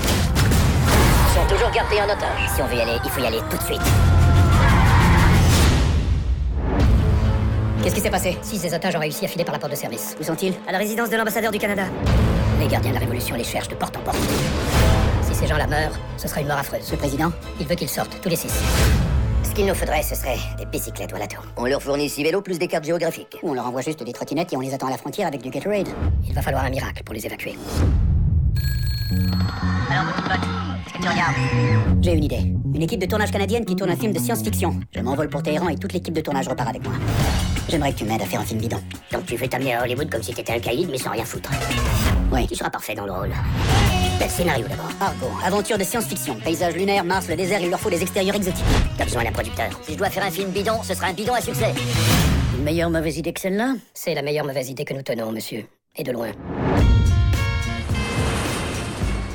[1.38, 2.50] sont toujours gardés en otage.
[2.54, 3.80] Si on veut y aller, il faut y aller tout de suite.
[7.82, 8.36] Qu'est-ce qui s'est passé?
[8.42, 10.16] Six des otages ont réussi à filer par la porte de service.
[10.20, 10.54] Où sont-ils?
[10.66, 11.84] À la résidence de l'ambassadeur du Canada.
[12.58, 14.18] Les gardiens de la Révolution les cherchent de porte en porte.
[15.22, 16.90] Si ces gens-là meurent, ce sera une mort affreuse.
[16.90, 18.52] Le président, il veut qu'ils sortent, tous les six.
[19.44, 21.40] Ce qu'il nous faudrait, ce serait des bicyclettes, voilà tout.
[21.56, 23.38] On leur fournit six vélos plus des cartes géographiques.
[23.44, 25.40] Ou on leur envoie juste des trottinettes et on les attend à la frontière avec
[25.40, 25.88] du Gatorade.
[26.26, 27.56] Il va falloir un miracle pour les évacuer.
[29.90, 30.04] Alors,
[30.98, 32.54] que tu regardes J'ai une idée.
[32.74, 34.78] Une équipe de tournage canadienne qui tourne un film de science-fiction.
[34.94, 36.92] Je m'envole pour Téhéran et toute l'équipe de tournage repart avec moi.
[37.68, 38.78] J'aimerais que tu m'aides à faire un film bidon.
[39.12, 41.50] Donc tu veux t'amener à Hollywood comme si t'étais un caïd, mais sans rien foutre.
[42.32, 42.46] Oui.
[42.46, 43.30] Tu seras parfait dans le rôle.
[44.18, 46.36] Quel scénario d'abord Argo, aventure de science-fiction.
[46.44, 48.64] Paysage lunaire, Mars, le désert, il leur faut des extérieurs exotiques.
[48.96, 49.68] T'as besoin d'un producteur.
[49.82, 51.72] Si je dois faire un film bidon, ce sera un bidon à succès.
[52.56, 53.74] Une meilleure mauvaise idée que celle-là?
[53.94, 55.66] C'est la meilleure mauvaise idée que nous tenons, monsieur.
[55.96, 56.32] Et de loin.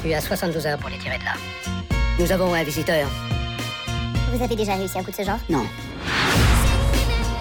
[0.04, 1.34] Tu as 72 heures pour les tirer de là.
[2.20, 3.08] Nous avons un visiteur.
[4.34, 5.39] Vous avez déjà réussi un coup de ce genre?
[5.49, 5.66] Non,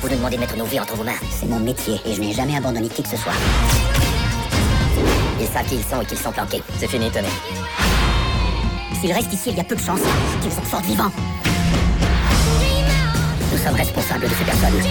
[0.01, 1.13] Vous nous demandez de mettre nos vies entre vos mains.
[1.31, 3.33] c'est mon métier et je n'ai jamais abandonné qui que ce soit.
[5.41, 6.63] Ils savent qui ils sont et qu'ils sont planqués.
[6.79, 7.29] C'est fini, Tony.
[9.01, 10.01] S'il reste ici, il y a peu de chances
[10.41, 11.11] qu'ils en sortent vivants.
[13.53, 14.83] Nous sommes responsables de ces personnes.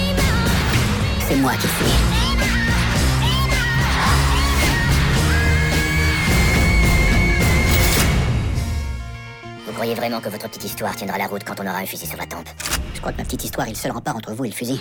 [1.28, 2.31] C'est moi qui suis.
[9.82, 12.18] Croyez vraiment que votre petite histoire tiendra la route quand on aura un fusil sur
[12.18, 12.48] la tempe
[12.94, 14.80] Je crois que ma petite histoire est le seul rempart entre vous et le fusil.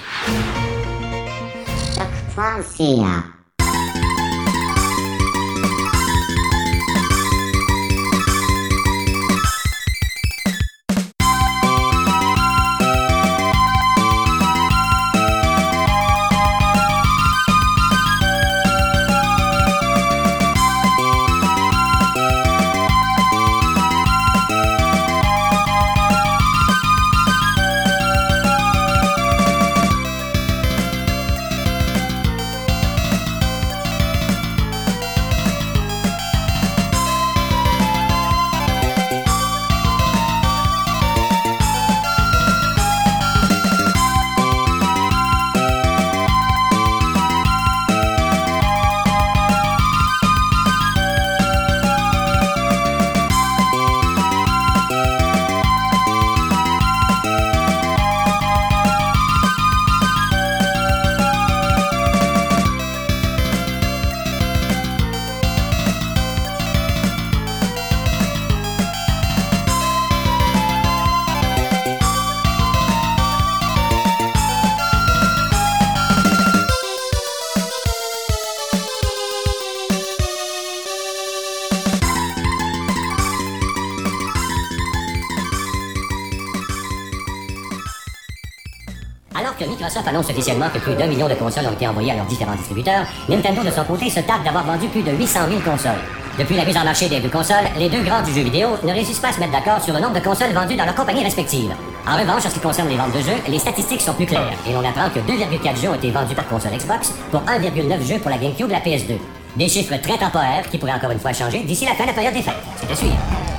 [90.11, 93.07] Annonce officiellement que plus d'un million de consoles ont été envoyées à leurs différents distributeurs,
[93.29, 96.03] Nintendo de son côté se targue d'avoir vendu plus de 800 000 consoles.
[96.39, 98.93] Depuis la mise en marché des deux consoles, les deux grands du jeu vidéo ne
[98.93, 101.25] réussissent pas à se mettre d'accord sur le nombre de consoles vendues dans leurs compagnies
[101.25, 101.73] respectives.
[102.09, 104.57] En revanche, en ce qui concerne les ventes de jeux, les statistiques sont plus claires
[104.67, 108.19] et l'on apprend que 2,4 jeux ont été vendus par console Xbox pour 1,9 jeux
[108.19, 109.19] pour la GameCube et la PS2.
[109.57, 112.15] Des chiffres très temporaires qui pourraient encore une fois changer d'ici la fin de la
[112.15, 112.55] période des fêtes.
[112.81, 113.50] C'est à suivre.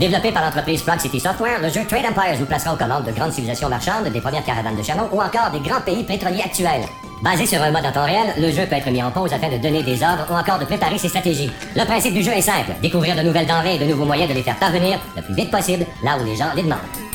[0.00, 3.12] Développé par l'entreprise Frog City Software, le jeu Trade Empires vous placera aux commandes de
[3.12, 6.86] grandes civilisations marchandes, des premières caravanes de chameaux ou encore des grands pays pétroliers actuels.
[7.20, 9.50] Basé sur un mode en temps réel, le jeu peut être mis en pause afin
[9.50, 11.52] de donner des ordres ou encore de préparer ses stratégies.
[11.76, 14.34] Le principe du jeu est simple, découvrir de nouvelles denrées et de nouveaux moyens de
[14.34, 17.09] les faire parvenir le plus vite possible là où les gens les demandent.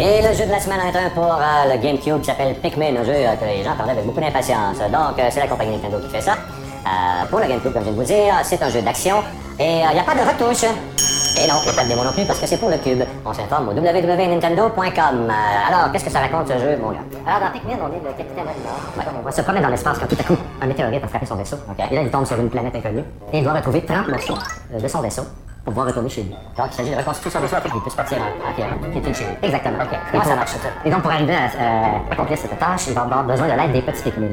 [0.00, 1.36] Et le jeu de la semaine est un pour
[1.68, 4.78] le GameCube qui s'appelle Pikmin, un jeu euh, que les gens parlaient avec beaucoup d'impatience.
[4.78, 6.32] Donc, euh, c'est la compagnie Nintendo qui fait ça.
[6.32, 9.16] Euh, pour le GameCube, comme je viens de vous dire, c'est un jeu d'action
[9.58, 10.64] et il n'y a pas de retouche.
[10.64, 12.78] Et non, il n'y a pas de démo non plus parce que c'est pour le
[12.78, 13.02] cube.
[13.26, 15.32] On s'informe au www.nintendo.com.
[15.68, 17.04] Alors, qu'est-ce que ça raconte ce jeu, mon gars?
[17.26, 18.80] Alors, dans Pikmin, on est le capitaine Olimar.
[18.96, 21.26] Ouais, on va se promener dans l'espace quand tout à coup, un météorite a frappé
[21.26, 21.56] son vaisseau.
[21.90, 23.04] Et là, il tombe sur une planète inconnue.
[23.34, 24.38] Et il doit retrouver 30 morceaux
[24.72, 25.24] de son vaisseau
[25.70, 26.30] pour pouvoir retourner chez lui.
[26.30, 28.98] Donc, il s'agit de reconstituer son vaisseau afin qu'il puisse partir en, en pierre, qui
[28.98, 29.32] était chez lui.
[29.42, 29.78] Exactement.
[29.82, 30.68] Et, Comment ça marche, ça?
[30.84, 33.72] et donc, pour arriver à euh, accomplir cette tâche, il va avoir besoin de l'aide
[33.72, 34.26] des petits Pikmin.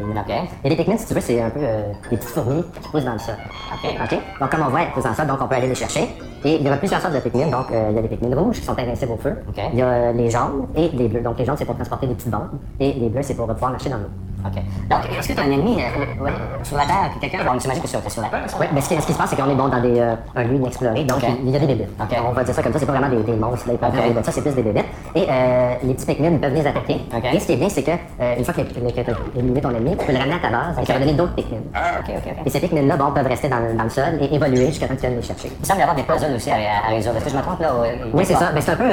[0.63, 3.05] Et les Pikmin, si tu veux, c'est un peu euh, des petites fourmis qui poussent
[3.05, 3.35] dans le sol.
[3.83, 4.19] OK.
[4.39, 6.09] Donc, comme on voit, elles poussent dans le sol, donc on peut aller les chercher.
[6.43, 7.47] Et il y aura plusieurs sortes de Pikmin.
[7.47, 9.35] Donc, euh, il y a des Pikmin rouges qui sont invincibles au feu.
[9.73, 11.21] Il y a les jaunes et les bleus.
[11.21, 12.49] Donc, les jaunes, c'est pour transporter des petites bombes.
[12.79, 14.09] Et les bleus, c'est pour pouvoir marcher dans l'eau.
[14.47, 14.61] OK.
[14.89, 16.31] Donc, est-ce que tu as un ennemi euh, ouais,
[16.63, 18.41] sur la Terre, quelqu'un, bon, on s'imagine que c'est sur la Terre?
[18.59, 20.15] Oui, mais ce qui, ce qui se passe, c'est qu'on est bon dans des, euh,
[20.35, 21.87] un lieu inexploré, donc il, y a des bébés.
[22.27, 23.93] On va dire ça comme ça, c'est pas vraiment des, des monstres, là, ils peuvent
[23.93, 24.83] faire des ça c'est plus des bébés.
[25.15, 27.01] Et euh, les petits Pikmin peuvent les attaquer.
[27.33, 29.69] Et ce qui est bien, c'est que euh, une fois que, tu as éliminé ton
[29.71, 31.57] ennemi, tu peux le ramener à ta base et ça va donner d'autres Pikmin.
[31.73, 32.33] Ah, OK, OK.
[32.45, 34.95] Et ces Pikmin-là, bon, peuvent rester dans, le- dans le sol et évoluer jusqu'à temps
[34.95, 35.51] que tu viennes les chercher.
[35.59, 36.55] Il semble y avoir des puzzles aussi à,
[36.87, 37.17] à résoudre.
[37.17, 37.73] Est-ce que je me trompe, là?
[37.75, 38.51] ou- Oui, c'est ça.
[38.53, 38.85] Mais c'est un peu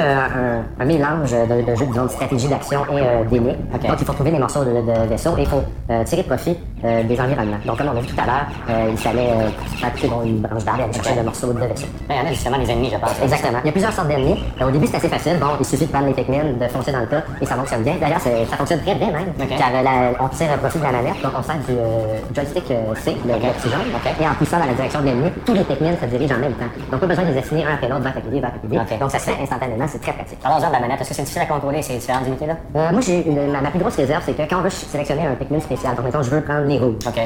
[0.79, 3.55] un, mélange de, jeux de stratégie d'action et d'énigmes.
[3.71, 7.19] Donc, il faut trouver les morceaux de, de vaisseau faut euh, tirer profit euh, des
[7.19, 7.57] environnements.
[7.65, 9.49] Donc, comme on a vu tout à l'heure, euh, il fallait euh,
[9.91, 11.87] couper bon, une branche d'arbre et aller chercher le morceau de vaisseau.
[12.09, 13.11] Il y en a justement des ennemis, je pense.
[13.21, 13.59] Exactement.
[13.63, 14.37] Il y a plusieurs sortes d'ennemis.
[14.61, 15.37] Au début, c'est assez facile.
[15.39, 17.83] Bon, il suffit de prendre les Pikmin, de foncer dans le tas et ça fonctionne
[17.83, 17.95] bien.
[17.99, 19.33] D'ailleurs, ça fonctionne très bien même.
[19.57, 21.75] Car la- on tire profit de la manette, donc on sert du
[22.33, 23.81] joystick C, le, le petit jaune.
[24.21, 26.53] Et en poussant dans la direction de l'ennemi, tous les Pikmin se dirigent en même
[26.53, 26.65] temps.
[26.91, 28.19] Donc, pas besoin de les assigner un après l'autre, vers ta
[28.63, 28.99] vers Ok.
[28.99, 29.85] Donc, ça se fait instantanément.
[29.87, 30.39] C'est très pratique.
[30.41, 31.01] Parlons-en de la manette.
[31.01, 32.55] Est-ce que c'est difficile à contrôler ces différentes unités-là?
[32.91, 35.59] Moi, j'ai une- ma, plus grosse réserve, c'est que quand on veut sélectionner un Pikmin
[35.59, 36.65] spécial, donc mettons, je veux prendre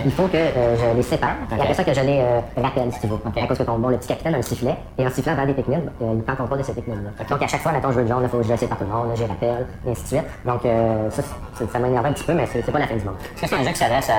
[0.05, 2.91] il faut que euh, je les sépare, et après ça que je les euh, rappelle,
[2.93, 3.17] si tu veux.
[3.41, 5.45] À cause que ton bon, le petit capitaine a un sifflet, et en sifflant vers
[5.47, 7.25] des Pikmin, euh, il prend contrôle de ces Pikmin-là.
[7.29, 8.77] Donc, à chaque fois, mettons, je veux le jaune, il faut que je le sépare
[8.77, 10.23] tout le monde, là, j'y rappelle, et ainsi de suite.
[10.45, 11.21] Donc, euh, ça,
[11.71, 13.15] ça m'énerve un petit peu, mais c'est pas la fin du monde.
[13.35, 14.09] Est-ce que c'est un jeu qui s'adresse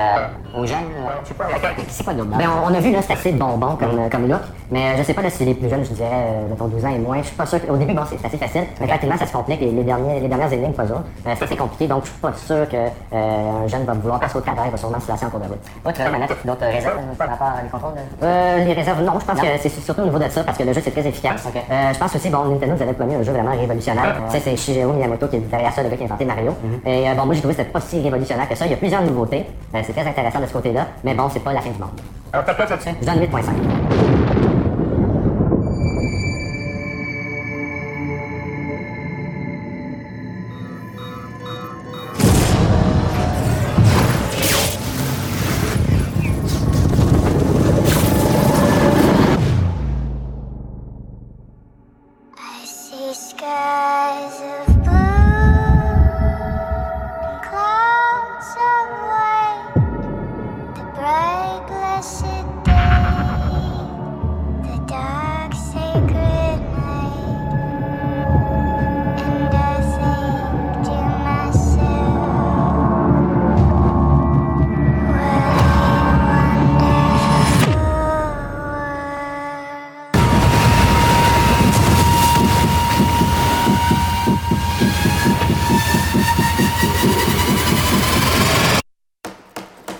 [0.57, 0.77] aux jeunes?
[0.77, 1.45] euh, Je sais pas.
[1.87, 4.41] C'est quoi le Ben, on, on a vu, là, c'est assez bonbon comme, comme look,
[4.71, 6.89] mais je sais pas là, si les plus jeunes, je dirais, euh, mettons 12 ans
[6.89, 7.59] et moins, je suis pas sûr.
[7.69, 10.27] Au début, bon, c'est assez facile, mais tranquillement, ça se complique, les, les, derniers, les
[10.27, 10.83] dernières énigmes, pas.
[10.83, 10.95] Euh,
[11.37, 14.37] c'est assez compliqué, donc je suis pas sûr que euh, un jeune va vouloir passer
[14.37, 15.59] au travers, il va sûrement se lasser en cours de route.
[15.85, 17.93] Outre la manette, as-tu d'autres réserves par rapport à les contrôles?
[17.93, 19.43] de- Euh, les réserves, non, je pense Non?
[19.43, 21.45] que c'est surtout au niveau de ça, parce que le jeu c'est très efficace.
[21.47, 21.61] Ok.
[21.69, 24.15] Euh, je pense aussi, bon, Nintendo nous avait promis un jeu vraiment révolutionnaire.
[24.29, 26.55] Sais, c'est Shigeru Miyamoto qui est derrière ça, le gars qui a inventé Mario.
[26.85, 28.65] Et euh, bon, moi j'ai trouvé que c'était pas si révolutionnaire que ça.
[28.65, 29.45] Il y a plusieurs nouveautés.
[29.75, 31.89] Euh, c'est très intéressant de ce côté-là, mais bon, c'est pas la fin du monde.
[32.33, 32.89] Alors, ta place là-dessus?
[33.01, 34.10] Je donne 8.5.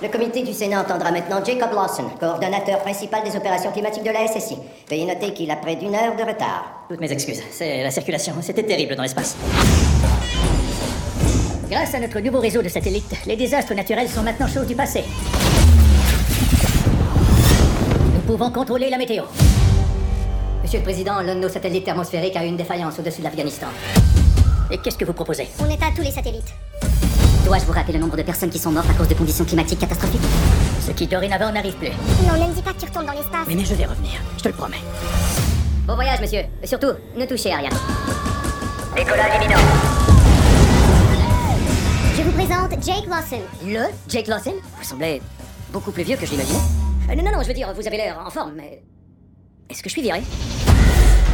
[0.02, 4.26] Le comité du Sénat entendra maintenant Jacob Lawson, coordonnateur principal des opérations climatiques de la
[4.28, 4.58] SSI.
[4.90, 6.86] Veuillez noter qu'il a près d'une heure de retard.
[6.90, 7.44] Toutes mes excuses.
[7.52, 8.34] C'est la circulation.
[8.42, 9.38] C'était terrible dans l'espace.
[11.70, 15.04] Grâce à notre nouveau réseau de satellites, les désastres naturels sont maintenant chose du passé.
[18.16, 19.26] Nous pouvons contrôler la météo.
[20.64, 23.68] Monsieur le Président, l'un de nos satellites thermosphériques a eu une défaillance au-dessus de l'Afghanistan.
[24.72, 25.48] Et qu'est-ce que vous proposez?
[25.60, 26.54] On éteint tous les satellites.
[27.46, 29.80] Dois-je vous rappeler le nombre de personnes qui sont mortes à cause de conditions climatiques
[29.80, 30.22] catastrophiques
[30.86, 31.90] Ce qui dorénavant n'arrive plus.
[32.28, 33.46] Non, ne me dis pas que tu retournes dans l'espace.
[33.48, 34.12] Oui, mais je vais revenir.
[34.38, 34.78] Je te le promets.
[35.86, 36.42] Bon voyage, monsieur.
[36.62, 37.70] Et surtout, ne touchez à rien.
[42.16, 43.42] Je vous présente Jake Lawson.
[43.66, 45.22] Le Jake Lawson Vous semblez
[45.74, 46.60] beaucoup plus vieux que je l'imaginais.
[47.10, 48.84] Euh, non, non, non, je veux dire, vous avez l'air en forme, mais...
[49.70, 50.22] Est-ce que je suis viré?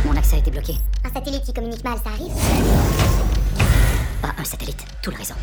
[0.06, 0.76] Mon accès a été bloqué.
[1.04, 2.32] Un satellite qui communique mal, ça arrive
[4.22, 5.36] Pas un satellite, tout le réseau.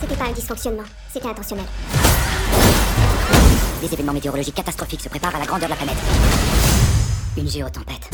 [0.00, 1.64] C'était pas un dysfonctionnement, c'était intentionnel.
[3.80, 5.96] Des événements météorologiques catastrophiques se préparent à la grandeur de la planète.
[7.36, 8.10] Une géotempête.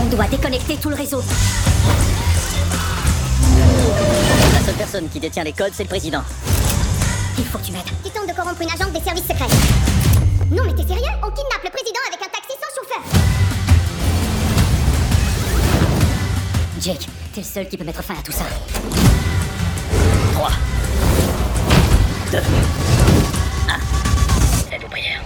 [0.00, 1.22] On doit déconnecter tout le réseau.
[4.52, 6.22] La seule personne qui détient les codes, c'est le président.
[7.38, 7.82] Il faut que tu m'aides.
[8.04, 9.48] Tu tentes de corrompre une agente des services secrets.
[10.50, 11.10] Non, mais t'es sérieux?
[11.22, 13.02] On kidnappe le président avec un taxi sans chauffeur.
[16.80, 18.44] Jake, T'es le seul qui peut mettre fin à tout ça.
[20.34, 20.50] 3,
[22.30, 22.40] 2, 1.
[24.70, 25.20] La prière.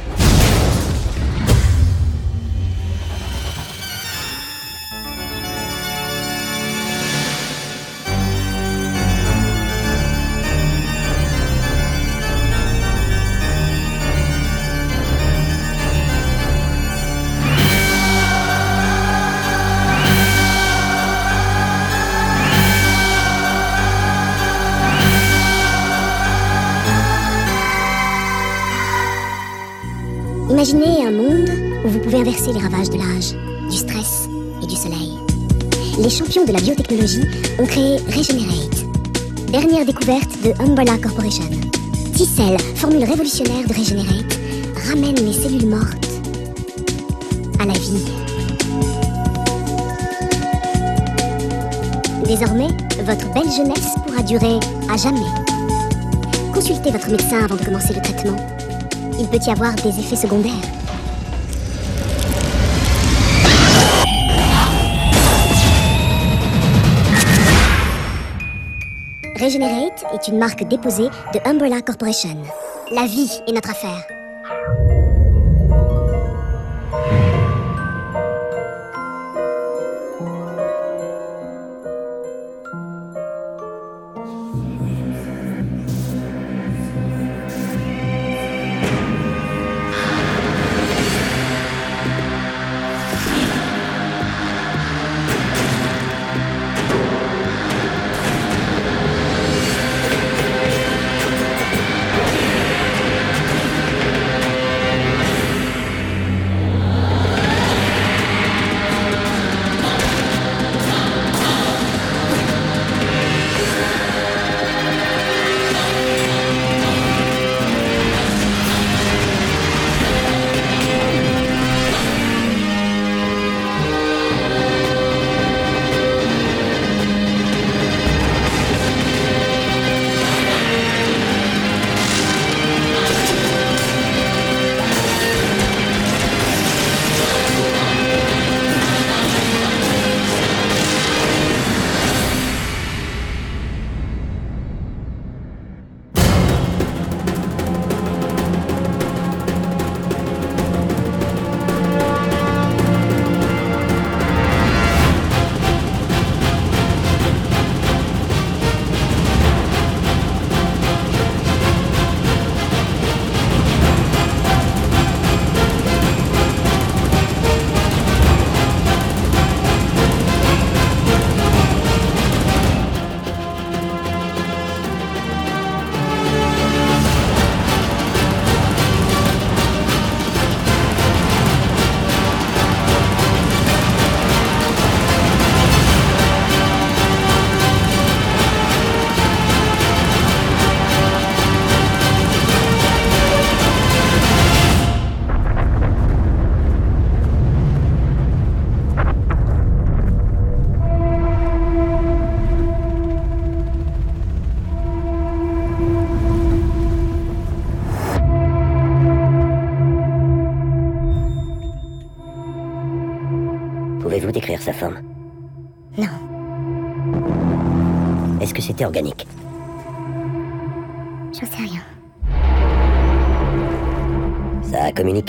[30.59, 31.49] Imaginez un monde
[31.85, 33.33] où vous pouvez inverser les ravages de l'âge,
[33.71, 34.29] du stress
[34.61, 35.13] et du soleil.
[36.03, 37.23] Les champions de la biotechnologie
[37.61, 38.85] ont créé Regenerate,
[39.53, 41.45] dernière découverte de Umbrella Corporation.
[42.17, 44.37] T-Cell, formule révolutionnaire de Regenerate,
[44.89, 46.09] ramène les cellules mortes
[47.61, 48.05] à la vie.
[52.27, 54.59] Désormais, votre belle jeunesse pourra durer
[54.93, 55.21] à jamais.
[56.53, 58.58] Consultez votre médecin avant de commencer le traitement.
[59.19, 60.53] Il peut y avoir des effets secondaires.
[69.41, 72.37] Regenerate est une marque déposée de Umbrella Corporation.
[72.93, 74.18] La vie est notre affaire.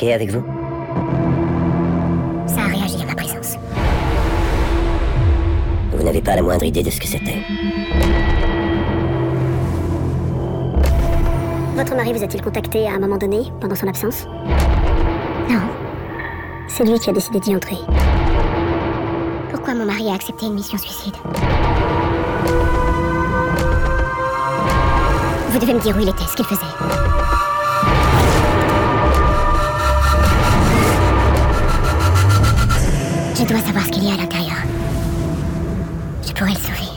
[0.01, 0.41] Avec vous
[2.47, 3.57] Ça a réagi à ma présence.
[5.91, 7.39] Vous n'avez pas la moindre idée de ce que c'était.
[11.75, 14.25] Votre mari vous a-t-il contacté à un moment donné, pendant son absence?
[15.49, 15.59] Non.
[16.69, 17.77] C'est lui qui a décidé d'y entrer.
[19.51, 21.15] Pourquoi mon mari a accepté une mission suicide?
[25.49, 26.98] Vous devez me dire où il était, ce qu'il faisait.
[33.49, 34.57] Dois savoir ce qu'il y a à l'intérieur.
[36.25, 36.89] Je pourrais le sauver.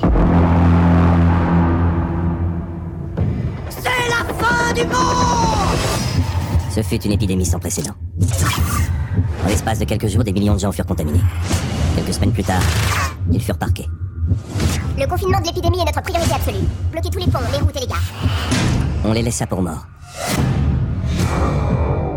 [3.70, 5.78] C'est la fin du monde
[6.70, 7.94] Ce fut une épidémie sans précédent.
[9.44, 11.22] En l'espace de quelques jours, des millions de gens furent contaminés.
[11.96, 12.62] Quelques semaines plus tard,
[13.30, 13.88] ils furent parqués.
[14.98, 16.66] Le confinement de l'épidémie est notre priorité absolue.
[16.92, 18.12] Bloquez tous les ponts, les routes et les gares.
[19.05, 19.86] On les laissa pour morts.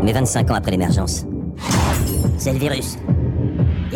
[0.02, 1.24] Mais 25 ans après l'émergence,
[2.38, 2.98] c'est le virus.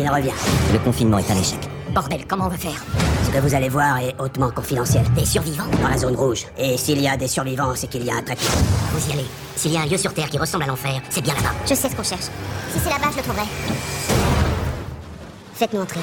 [0.01, 0.31] Il revient.
[0.73, 1.59] Le confinement est un échec.
[1.93, 2.83] Bordel, comment on va faire
[3.25, 5.03] Ce que vous allez voir est hautement confidentiel.
[5.15, 6.45] Des survivants Dans la zone rouge.
[6.57, 8.49] Et s'il y a des survivants, c'est qu'il y a un traitement.
[8.93, 9.25] Vous y allez.
[9.55, 11.51] S'il y a un lieu sur Terre qui ressemble à l'enfer, c'est bien là-bas.
[11.69, 12.29] Je sais ce qu'on cherche.
[12.73, 13.45] Si c'est là-bas, je le trouverai.
[15.53, 15.99] Faites-nous entrer.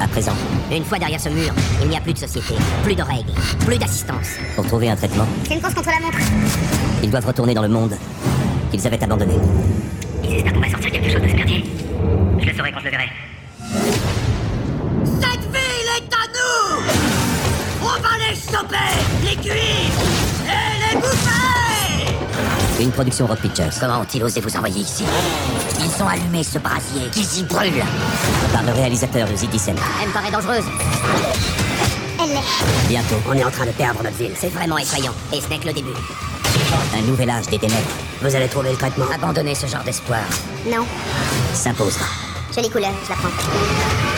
[0.00, 0.32] À présent,
[0.72, 3.32] Une fois derrière ce mur, il n'y a plus de société, plus de règles,
[3.64, 4.26] plus d'assistance.
[4.56, 6.18] pour trouver un traitement, C'est une course contre la montre.
[7.02, 7.94] ils doivent retourner dans le monde
[8.72, 9.34] qu'ils avaient abandonné.
[10.24, 11.64] Ils espèrent qu'on va sortir quelque chose de ce merdier.
[12.40, 13.08] Je le saurai quand je le verrai.
[18.28, 18.76] Les choper,
[19.22, 19.54] les cuire
[20.44, 23.70] et les bouffer Une production Rock Pictures.
[23.80, 25.04] Comment ont-ils osé vous envoyer ici?
[25.80, 27.08] Ils sont allumés, ce brasier.
[27.12, 27.82] Qui s'y brûle
[28.52, 29.74] Par le réalisateur de The Descent.
[30.02, 30.64] Elle me paraît dangereuse.
[32.20, 32.88] Elle l'est.
[32.88, 34.32] Bientôt, On est en train de perdre notre ville.
[34.36, 35.14] C'est vraiment effrayant.
[35.32, 35.90] Et ce n'est que le début.
[36.96, 37.88] un nouvel âge des ténèbres
[38.20, 39.06] Vous allez trouver le traitement?
[39.14, 40.20] Abandonnez ce genre d'espoir.
[40.66, 40.84] Non.
[41.54, 42.06] s'imposera.
[42.54, 44.17] Jolie couleur, je la prends.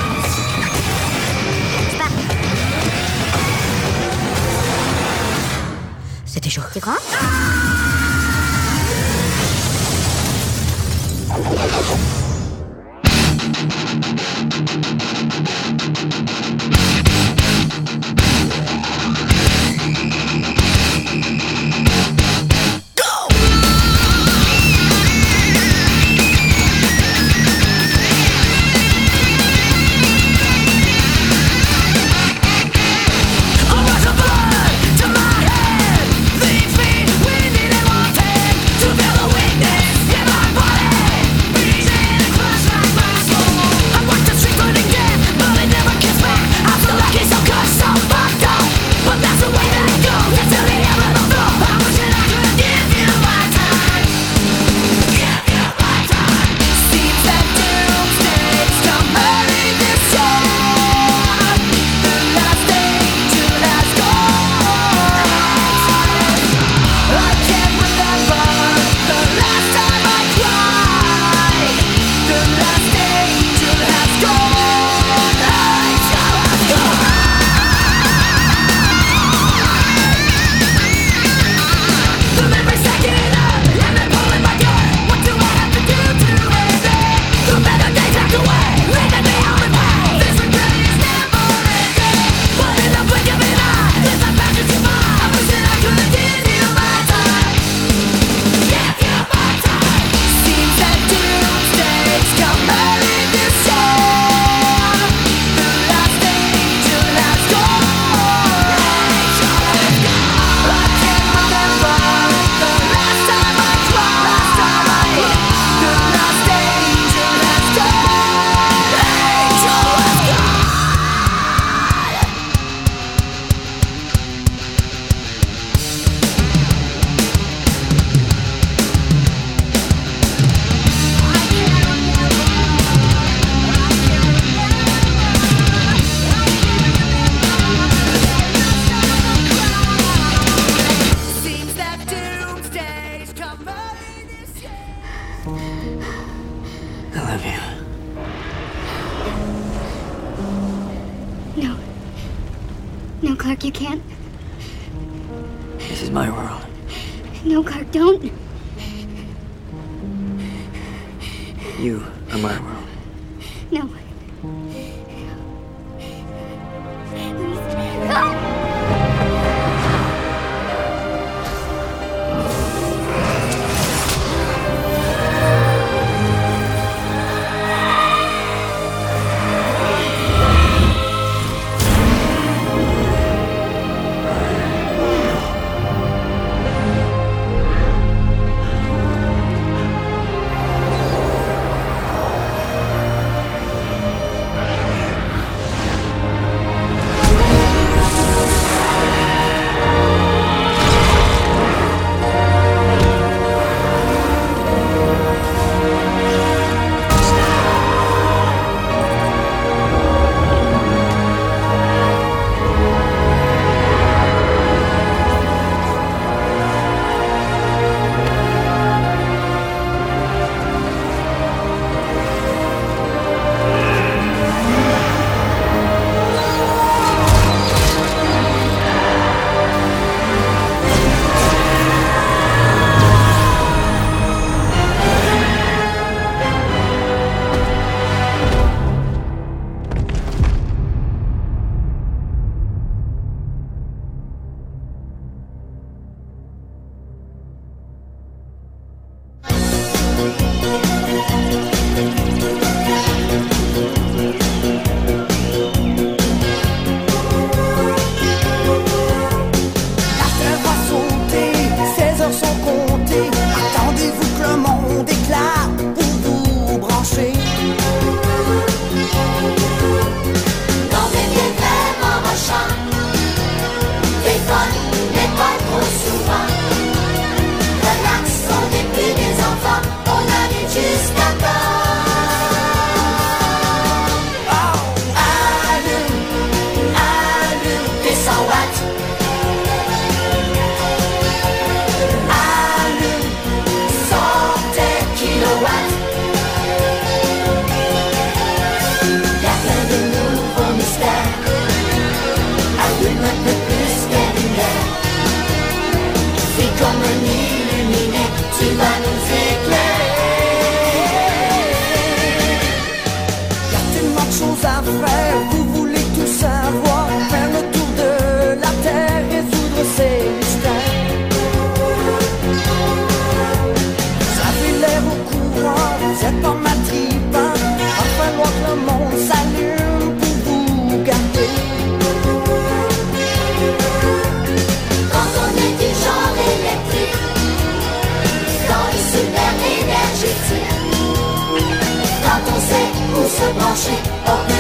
[6.43, 6.62] C'était chaud.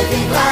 [0.00, 0.49] On peut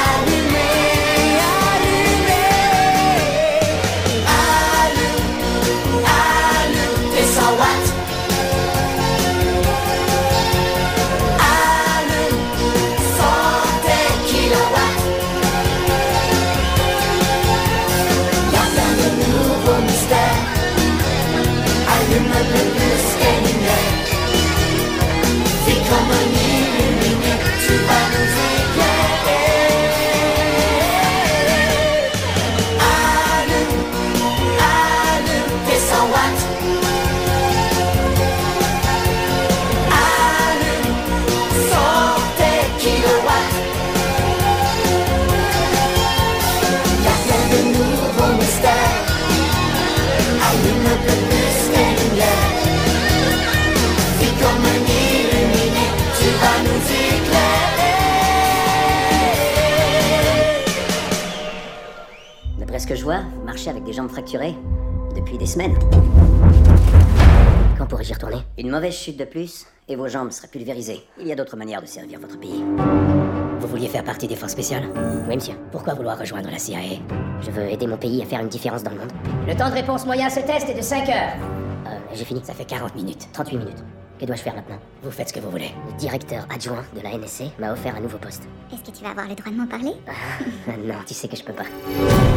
[63.69, 64.55] avec des jambes fracturées
[65.15, 65.75] depuis des semaines.
[67.77, 68.37] Quand pourrais-je y retourner?
[68.57, 71.01] Une mauvaise chute de plus et vos jambes seraient pulvérisées.
[71.19, 72.63] Il y a d'autres manières de servir votre pays.
[73.59, 74.83] Vous vouliez faire partie des forces spéciales?
[75.27, 75.55] Oui, monsieur.
[75.71, 76.79] Pourquoi vouloir rejoindre la CIA
[77.41, 79.11] Je veux aider mon pays à faire une différence dans le monde.
[79.47, 81.33] Le temps de réponse moyen à ce test est de 5 heures.
[81.87, 82.41] Euh, j'ai fini.
[82.43, 83.27] Ça fait 40 minutes.
[83.33, 83.83] 38 minutes.
[84.19, 85.71] Que dois-je faire maintenant Vous faites ce que vous voulez.
[85.87, 88.43] Le directeur adjoint de la NSC m'a offert un nouveau poste.
[88.73, 91.37] Est-ce que tu vas avoir le droit de m'en parler Ah, non, tu sais que
[91.37, 91.63] je peux pas.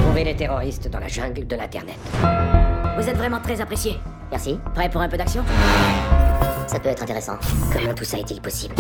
[0.05, 1.97] Trouver les terroristes dans la jungle de l'Internet.
[2.97, 3.99] Vous êtes vraiment très apprécié.
[4.31, 4.59] Merci.
[4.75, 5.43] Prêt pour un peu d'action
[6.69, 7.37] Ça peut être intéressant.
[7.73, 8.77] Comment tout ça est-il possible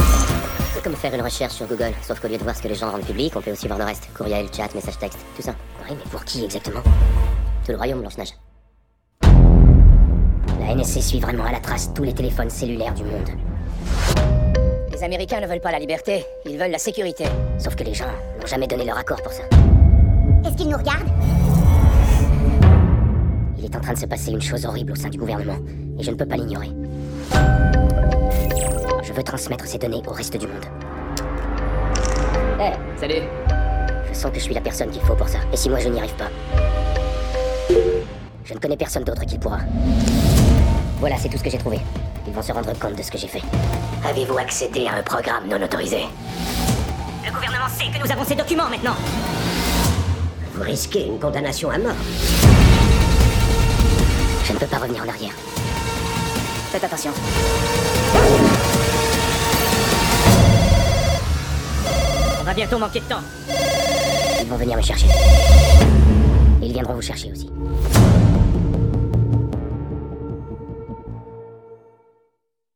[0.72, 2.76] C'est comme faire une recherche sur Google, sauf qu'au lieu de voir ce que les
[2.76, 4.08] gens rendent public, on peut aussi voir le reste.
[4.16, 5.54] Courriel, chat, message texte, tout ça.
[5.90, 6.82] Oui, mais pour qui exactement
[7.64, 8.34] Tout le royaume, Blanche-Neige.
[10.66, 13.28] La NSC suit vraiment à la trace tous les téléphones cellulaires du monde.
[14.92, 17.24] Les Américains ne veulent pas la liberté, ils veulent la sécurité.
[17.58, 18.06] Sauf que les gens
[18.40, 19.42] n'ont jamais donné leur accord pour ça.
[20.44, 21.06] Est-ce qu'il nous regarde
[23.58, 25.58] Il est en train de se passer une chose horrible au sein du gouvernement,
[25.98, 26.70] et je ne peux pas l'ignorer.
[29.02, 30.64] Je veux transmettre ces données au reste du monde.
[32.60, 33.22] Hé, salut.
[34.08, 35.38] Je sens que je suis la personne qu'il faut pour ça.
[35.52, 36.30] Et si moi je n'y arrive pas
[38.44, 39.58] Je ne connais personne d'autre qui pourra.
[41.02, 41.80] Voilà, c'est tout ce que j'ai trouvé.
[42.28, 43.42] Ils vont se rendre compte de ce que j'ai fait.
[44.08, 46.02] Avez-vous accédé à un programme non autorisé?
[47.26, 48.94] Le gouvernement sait que nous avons ces documents maintenant
[50.54, 51.96] Vous risquez une condamnation à mort.
[54.44, 55.32] Je ne peux pas revenir en arrière.
[56.70, 57.10] Faites attention.
[62.40, 63.22] On va bientôt manquer de temps.
[64.40, 65.06] Ils vont venir me chercher.
[66.62, 67.50] Ils viendront vous chercher aussi.